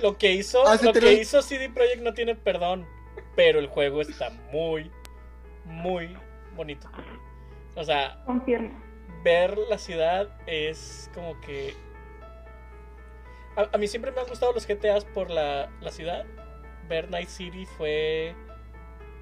[0.02, 2.86] Lo que hizo, Hace lo que hizo CD Projekt no tiene perdón,
[3.34, 4.90] pero el juego está muy,
[5.64, 6.14] muy
[6.56, 6.88] bonito.
[7.74, 8.80] O sea, Confirmo.
[9.22, 11.74] ver la ciudad es como que...
[13.56, 16.24] A, a mí siempre me han gustado los GTAs por la, la ciudad.
[16.88, 18.34] Ver Night City fue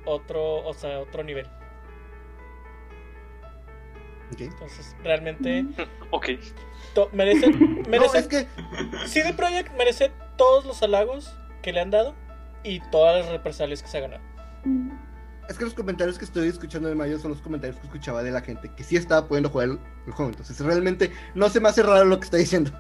[0.05, 1.47] otro, o sea, otro nivel.
[4.39, 5.65] Entonces, realmente
[6.11, 6.31] Ok.
[6.95, 8.47] to- merece, No, merece es que
[9.07, 12.15] CD Projekt merece todos los halagos que le han dado
[12.65, 14.23] y todas las represalias que se ha ganado.
[15.49, 18.31] Es que los comentarios que estoy escuchando de Mayo son los comentarios que escuchaba de
[18.31, 20.31] la gente que sí estaba pudiendo jugar el, el juego.
[20.31, 22.71] Entonces, realmente no se me hace raro lo que está diciendo.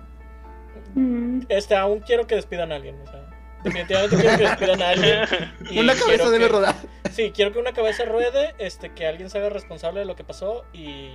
[0.94, 1.42] Mm.
[1.48, 2.98] Este, aún quiero que despidan a alguien.
[3.00, 3.22] O sea,
[3.64, 5.18] definitivamente quiero que despidan a alguien.
[5.70, 6.74] y Una cabeza debe que- rodar.
[7.10, 10.24] Sí, quiero que una cabeza ruede, este, que alguien se haga responsable de lo que
[10.24, 11.10] pasó y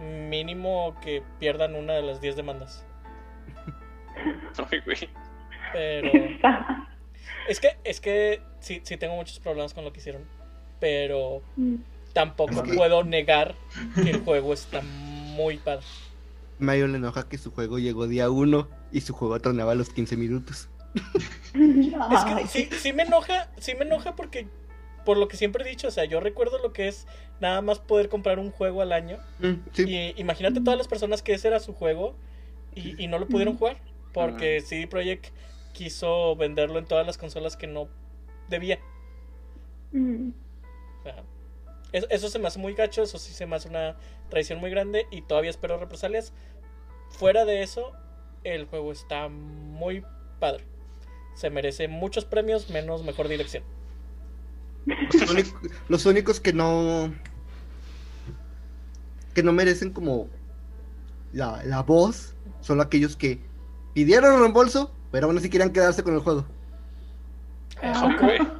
[0.00, 2.84] mínimo que pierdan una de las 10 demandas.
[4.70, 5.08] Ay, güey.
[5.72, 6.10] Pero
[7.48, 10.24] es que es que sí, sí tengo muchos problemas con lo que hicieron,
[10.80, 11.76] pero Mm.
[12.12, 13.54] tampoco Es que- puedo negar
[13.94, 15.84] que el juego está muy padre.
[16.58, 19.90] Mayo le enoja que su juego llegó día 1 y su juego tornaba a los
[19.90, 20.68] 15 minutos.
[21.54, 24.46] Es que sí, sí me enoja, sí me enoja porque
[25.04, 27.06] por lo que siempre he dicho, o sea, yo recuerdo lo que es
[27.40, 29.84] nada más poder comprar un juego al año Mm, sí.
[29.86, 32.14] y imagínate todas las personas que ese era su juego
[32.74, 33.76] y, y no lo pudieron jugar
[34.12, 35.26] porque CD Projekt
[35.72, 37.88] quiso venderlo en todas las consolas que no
[38.48, 38.78] debía.
[39.92, 40.30] Mm.
[41.04, 41.22] Sea,
[42.10, 43.94] eso se me hace muy gacho, eso sí se me hace una
[44.28, 46.32] traición muy grande y todavía espero represalias.
[47.10, 47.92] Fuera de eso,
[48.42, 50.02] el juego está muy
[50.40, 50.64] padre.
[51.36, 53.62] Se merece muchos premios, menos mejor dirección.
[54.86, 57.14] Los único- los únicos que no.
[59.34, 60.28] que no merecen como
[61.32, 63.40] la, la voz son aquellos que
[63.94, 66.44] pidieron reembolso, pero aún así querían quedarse con el juego.
[67.82, 68.53] Ah.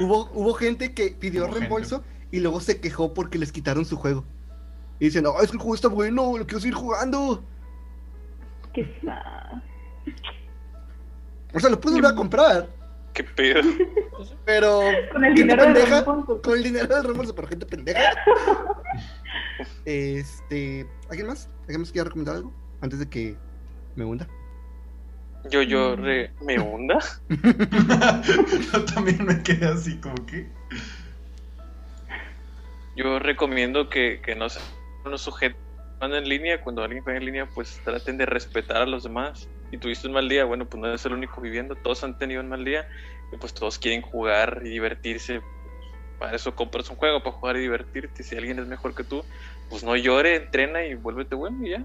[0.00, 3.96] Hubo, hubo gente que pidió Hubo reembolso y luego se quejó porque les quitaron su
[3.96, 4.24] juego.
[4.98, 7.42] Y dicen, no, es que el juego está bueno, lo quiero seguir jugando.
[8.72, 9.62] Qué sad.
[11.52, 12.68] O sea, lo puedo volver a comprar,
[13.14, 13.62] Qué pedo.
[14.44, 14.80] Pero.
[15.12, 16.42] Con el dinero del reembolso.
[16.42, 18.00] Con el dinero del reembolso, pero gente pendeja.
[19.84, 20.86] Este.
[21.08, 21.48] ¿Alguien más?
[21.62, 22.52] ¿Alguien más quiere recomendar algo?
[22.80, 23.36] Antes de que
[23.94, 24.26] me hunda.
[25.50, 26.98] Yo, yo, re- ¿me hunda?
[28.72, 30.48] Yo también me quedé así como que.
[32.96, 34.60] Yo recomiendo que, que no se
[35.04, 35.56] no sujetan
[36.00, 36.60] en línea.
[36.62, 39.48] Cuando alguien juega en línea, pues traten de respetar a los demás.
[39.70, 41.74] Y tuviste un mal día, bueno, pues no eres el único viviendo.
[41.76, 42.86] Todos han tenido un mal día.
[43.32, 45.42] Y pues todos quieren jugar y divertirse.
[46.18, 48.22] Para eso compras un juego, para jugar y divertirte.
[48.22, 49.22] Si alguien es mejor que tú,
[49.68, 51.84] pues no llore, entrena y vuélvete bueno y ya.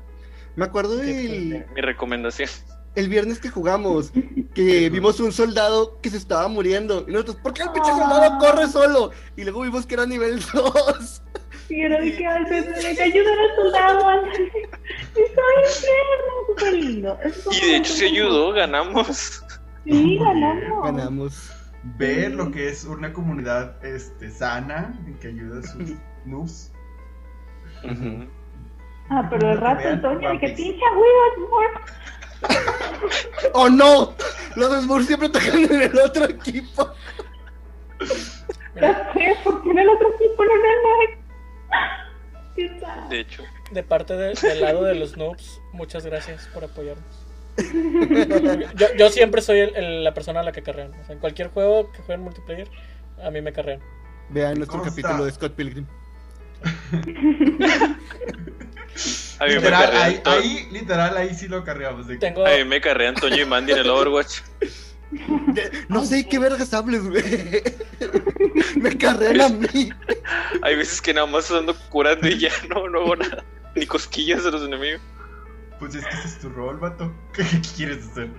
[0.55, 2.49] Me acuerdo Sí, del Mi recomendación.
[2.95, 4.11] El viernes que jugamos,
[4.53, 7.05] que vimos un soldado que se estaba muriendo.
[7.07, 9.11] Y nosotros, ¿por qué el pinche soldado corre solo?
[9.35, 11.21] Y luego vimos que era nivel 2.
[11.69, 14.51] Y era de que de que ayudan a soldado, ándale.
[15.09, 17.17] Estoy enfermo, súper lindo.
[17.51, 19.43] Y de hecho se ayudó, ganamos.
[19.85, 20.83] Sí, ganamos.
[20.83, 21.51] Ganamos.
[21.97, 25.91] Ver lo que es una comunidad este, sana y que ayuda a sus
[26.25, 26.71] noobs.
[27.83, 28.27] Ujú.
[29.09, 31.71] Ah, pero el rato Antonio, de que pinche huevos,
[33.53, 34.13] ¡Oh no!
[34.55, 36.89] Los Spurs siempre tocan en el otro equipo.
[38.75, 40.51] Ya sé, porque en el otro equipo no
[42.55, 43.09] ¿Qué tal?
[43.09, 43.43] De hecho.
[43.71, 47.25] de parte de- del lado de los noobs, muchas gracias por apoyarnos.
[48.75, 50.93] Yo, yo siempre soy el- el- la persona a la que carrean.
[50.93, 52.69] O sea, en cualquier juego que jueguen multiplayer,
[53.21, 53.81] a mí me carrean.
[54.29, 55.01] Vean nuestro Consta.
[55.01, 55.85] capítulo de Scott Pilgrim.
[59.39, 62.07] A mí me Literal, carrean ahí, literal, ahí sí lo carreamos.
[62.07, 64.41] De Tengo, a mí me carrean Toño y Mandy en el Overwatch.
[65.87, 67.23] No sé qué vergas hables, güey.
[68.75, 69.89] Me carrean a mí.
[70.61, 73.43] Hay veces que nada más ando curando y ya no, no hago nada.
[73.75, 75.01] Ni cosquillas a los enemigos.
[75.79, 77.13] Pues es que ese es tu rol, vato.
[77.33, 78.29] ¿Qué, qué quieres hacer?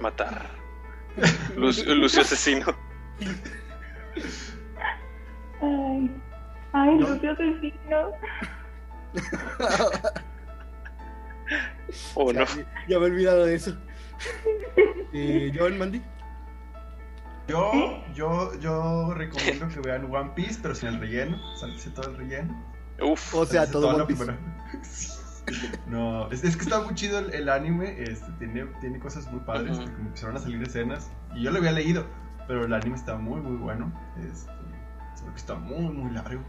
[0.00, 0.48] Matar.
[1.56, 2.66] Lucio, Lucio asesino.
[5.60, 6.10] Ay,
[6.72, 7.08] ay, No.
[7.08, 8.12] Lucio asesino.
[12.14, 12.44] O no.
[12.88, 13.76] Ya, me he olvidado de eso.
[15.14, 16.00] Eh, Joan Mandy.
[17.46, 21.38] Yo, yo, yo recomiendo que vean One Piece, pero sin el relleno.
[21.56, 22.64] Sáltese todo el relleno.
[23.02, 23.34] Uf.
[23.34, 24.24] O sea, todo One Piece.
[25.86, 28.00] No, es, es que está muy chido el, el anime.
[28.00, 29.76] Este, tiene, tiene cosas muy padres.
[29.76, 29.86] Ujú.
[29.86, 31.10] que empezaron a salir escenas.
[31.34, 32.06] Y yo lo había leído,
[32.46, 33.92] pero el anime está muy, muy bueno.
[34.18, 34.50] Este,
[35.18, 36.42] solo que está muy, muy largo.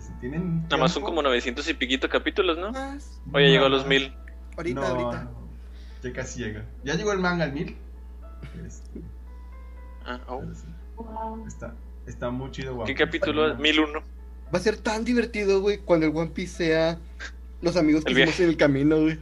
[0.00, 0.62] Si tienen.
[0.64, 2.72] Nada más son como 900 y piquito capítulos, ¿no?
[2.72, 3.20] Más.
[3.32, 4.12] Oye, llegó a los 1000.
[4.56, 5.24] Ahorita, no, ahorita.
[5.24, 5.48] no,
[6.02, 6.64] ya casi llega.
[6.84, 7.76] Ya llegó el manga al mil.
[8.66, 9.00] Este,
[10.06, 10.42] Ah, oh.
[10.54, 10.66] sí,
[11.46, 11.74] está,
[12.06, 12.74] está muy chido.
[12.74, 13.04] One ¿Qué Piece.
[13.04, 13.54] capítulo?
[13.56, 14.00] 1001.
[14.52, 16.98] Va a ser tan divertido, güey, cuando el One Piece sea
[17.60, 19.18] los amigos que hicimos en el camino, güey.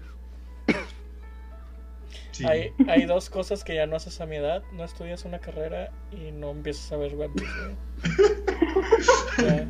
[2.31, 2.45] Sí.
[2.47, 4.63] Hay, hay dos cosas que ya no haces a mi edad.
[4.75, 7.77] No estudias una carrera y no empiezas a ver One Piece, güey.
[9.39, 9.69] Ya.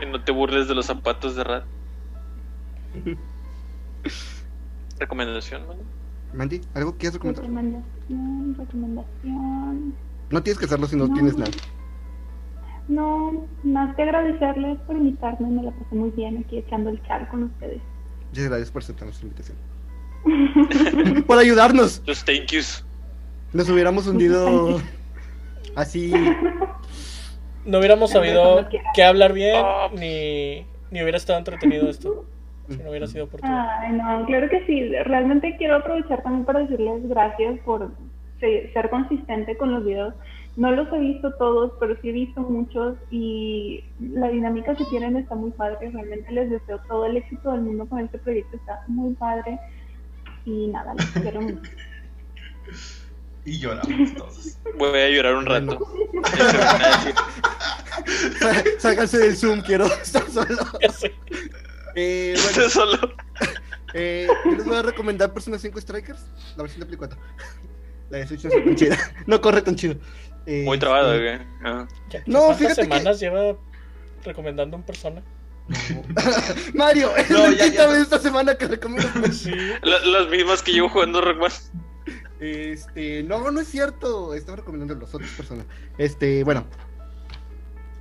[0.00, 1.64] Que no te burles de los zapatos de Rat.
[4.98, 5.80] Recomendación, mano.
[6.34, 7.44] Mandy, ¿algo quieres comentar?
[7.44, 9.94] Recomendación, recomendación.
[10.30, 11.14] No tienes que hacerlo si no, No.
[11.14, 11.50] tienes nada.
[12.88, 17.28] No, más que agradecerles por invitarme, me la pasé muy bien aquí echando el chal
[17.28, 17.80] con ustedes.
[18.30, 19.56] Muchas gracias por aceptar nuestra invitación.
[21.26, 22.02] por ayudarnos.
[22.06, 22.84] Los thank yous.
[23.52, 24.80] Nos hubiéramos hundido
[25.74, 26.12] así.
[27.66, 29.88] No hubiéramos sabido qué hablar bien, Ah.
[29.92, 32.24] ni, ni hubiera estado entretenido esto.
[32.68, 33.46] Si no hubiera sido por ti.
[33.48, 34.88] Ay, no, claro que sí.
[35.04, 37.92] Realmente quiero aprovechar también para decirles gracias por
[38.40, 40.14] se- ser consistente con los videos.
[40.56, 45.16] No los he visto todos, pero sí he visto muchos y la dinámica que tienen
[45.16, 45.90] está muy padre.
[45.90, 48.56] Realmente les deseo todo el éxito del mundo con este proyecto.
[48.56, 49.58] Está muy padre.
[50.44, 51.60] Y nada, los quiero mucho.
[53.46, 54.58] Y lloramos todos.
[54.76, 55.72] Voy a llorar un rato.
[56.36, 57.14] Eso me van a decir.
[58.40, 60.56] Sá- Sácanse del Zoom, quiero estar solo.
[61.94, 63.14] Eh, bueno, solo.
[63.94, 66.20] eh, yo les voy a recomendar Persona 5 Strikers,
[66.56, 67.18] la versión de Play 4.
[68.10, 68.98] La de Switch no es tan chida.
[69.26, 69.94] No corre tan chido.
[70.44, 71.38] Eh, Muy trabado, güey.
[71.64, 71.86] Ah.
[72.26, 73.56] No, ¿Cuántas fíjate que- semanas lleva
[74.24, 75.22] recomendando un persona?
[76.74, 77.88] Mario, es No, la ya, quinta ya.
[77.88, 79.32] vez esta semana que recomiendo.
[79.32, 79.50] Sí.
[79.82, 81.50] La- las mismas que llevo jugando Rockman.
[82.40, 84.34] Este, no, no es cierto.
[84.34, 85.66] Estaba recomendando a las otras personas.
[85.98, 86.64] Este, bueno.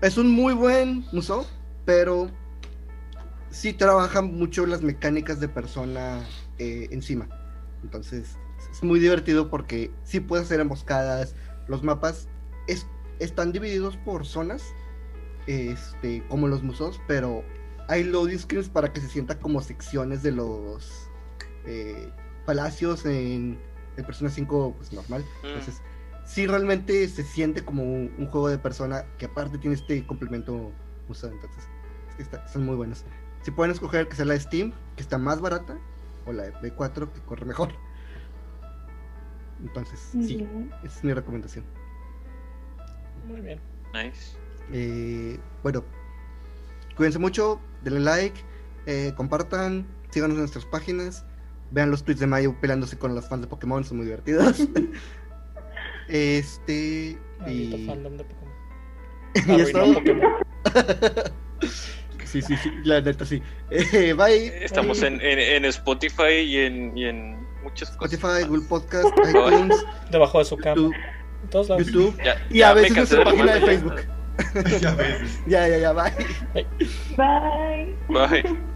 [0.01, 1.45] Es un muy buen museo,
[1.85, 2.29] pero
[3.49, 6.23] sí trabaja mucho las mecánicas de persona
[6.59, 7.27] eh, encima.
[7.81, 8.37] Entonces,
[8.71, 11.33] es muy divertido porque sí puedes hacer emboscadas.
[11.67, 12.27] Los mapas
[12.67, 12.85] es-
[13.19, 14.61] están divididos por zonas,
[15.47, 17.43] este, como los museos, pero
[17.87, 21.09] hay loading screens para que se sienta como secciones de los
[21.65, 22.11] eh,
[22.45, 23.57] palacios en
[23.97, 25.23] el Persona 5 pues, normal.
[25.43, 25.47] Mm.
[25.47, 25.81] Entonces,
[26.25, 30.71] sí realmente se siente como un, un juego de persona que aparte tiene este complemento
[31.07, 31.31] museo.
[31.31, 31.63] Entonces,
[32.17, 33.05] está- son muy buenos.
[33.43, 35.77] Si pueden escoger que sea la de Steam, que está más barata,
[36.25, 37.69] o la de Play 4, que corre mejor.
[39.63, 40.47] Entonces, sí,
[40.83, 41.63] esa es mi recomendación.
[43.27, 43.59] Muy bien.
[43.93, 44.35] Nice.
[44.71, 45.83] Eh, bueno,
[46.97, 48.39] cuídense mucho, denle like,
[48.85, 51.23] eh, compartan, síganos en nuestras páginas,
[51.71, 54.67] vean los tweets de Mayo peleándose con los fans de Pokémon, son muy divertidos.
[56.07, 57.17] este.
[57.47, 59.59] Y, fandom de Pokémon.
[59.59, 59.93] y todo.
[59.93, 60.31] Pokémon.
[62.25, 63.41] Sí, sí, sí, la neta sí.
[63.69, 64.47] Eh, bye.
[64.65, 65.07] Estamos Bye.
[65.07, 68.13] en, en, en Spotify y en, y en muchas cosas.
[68.13, 68.47] Spotify, más.
[68.49, 70.75] Google Podcast, iTunes, Debajo de su cama.
[70.75, 70.95] YouTube,
[71.43, 71.87] En todos lados.
[71.87, 73.61] YouTube Ya, y ya a veces cansé nuestra página de.
[73.61, 74.01] Facebook.
[74.81, 74.97] ya.
[75.47, 76.65] Ya, ya, ya, bye.
[77.15, 77.95] Bye.
[78.09, 78.74] Bye.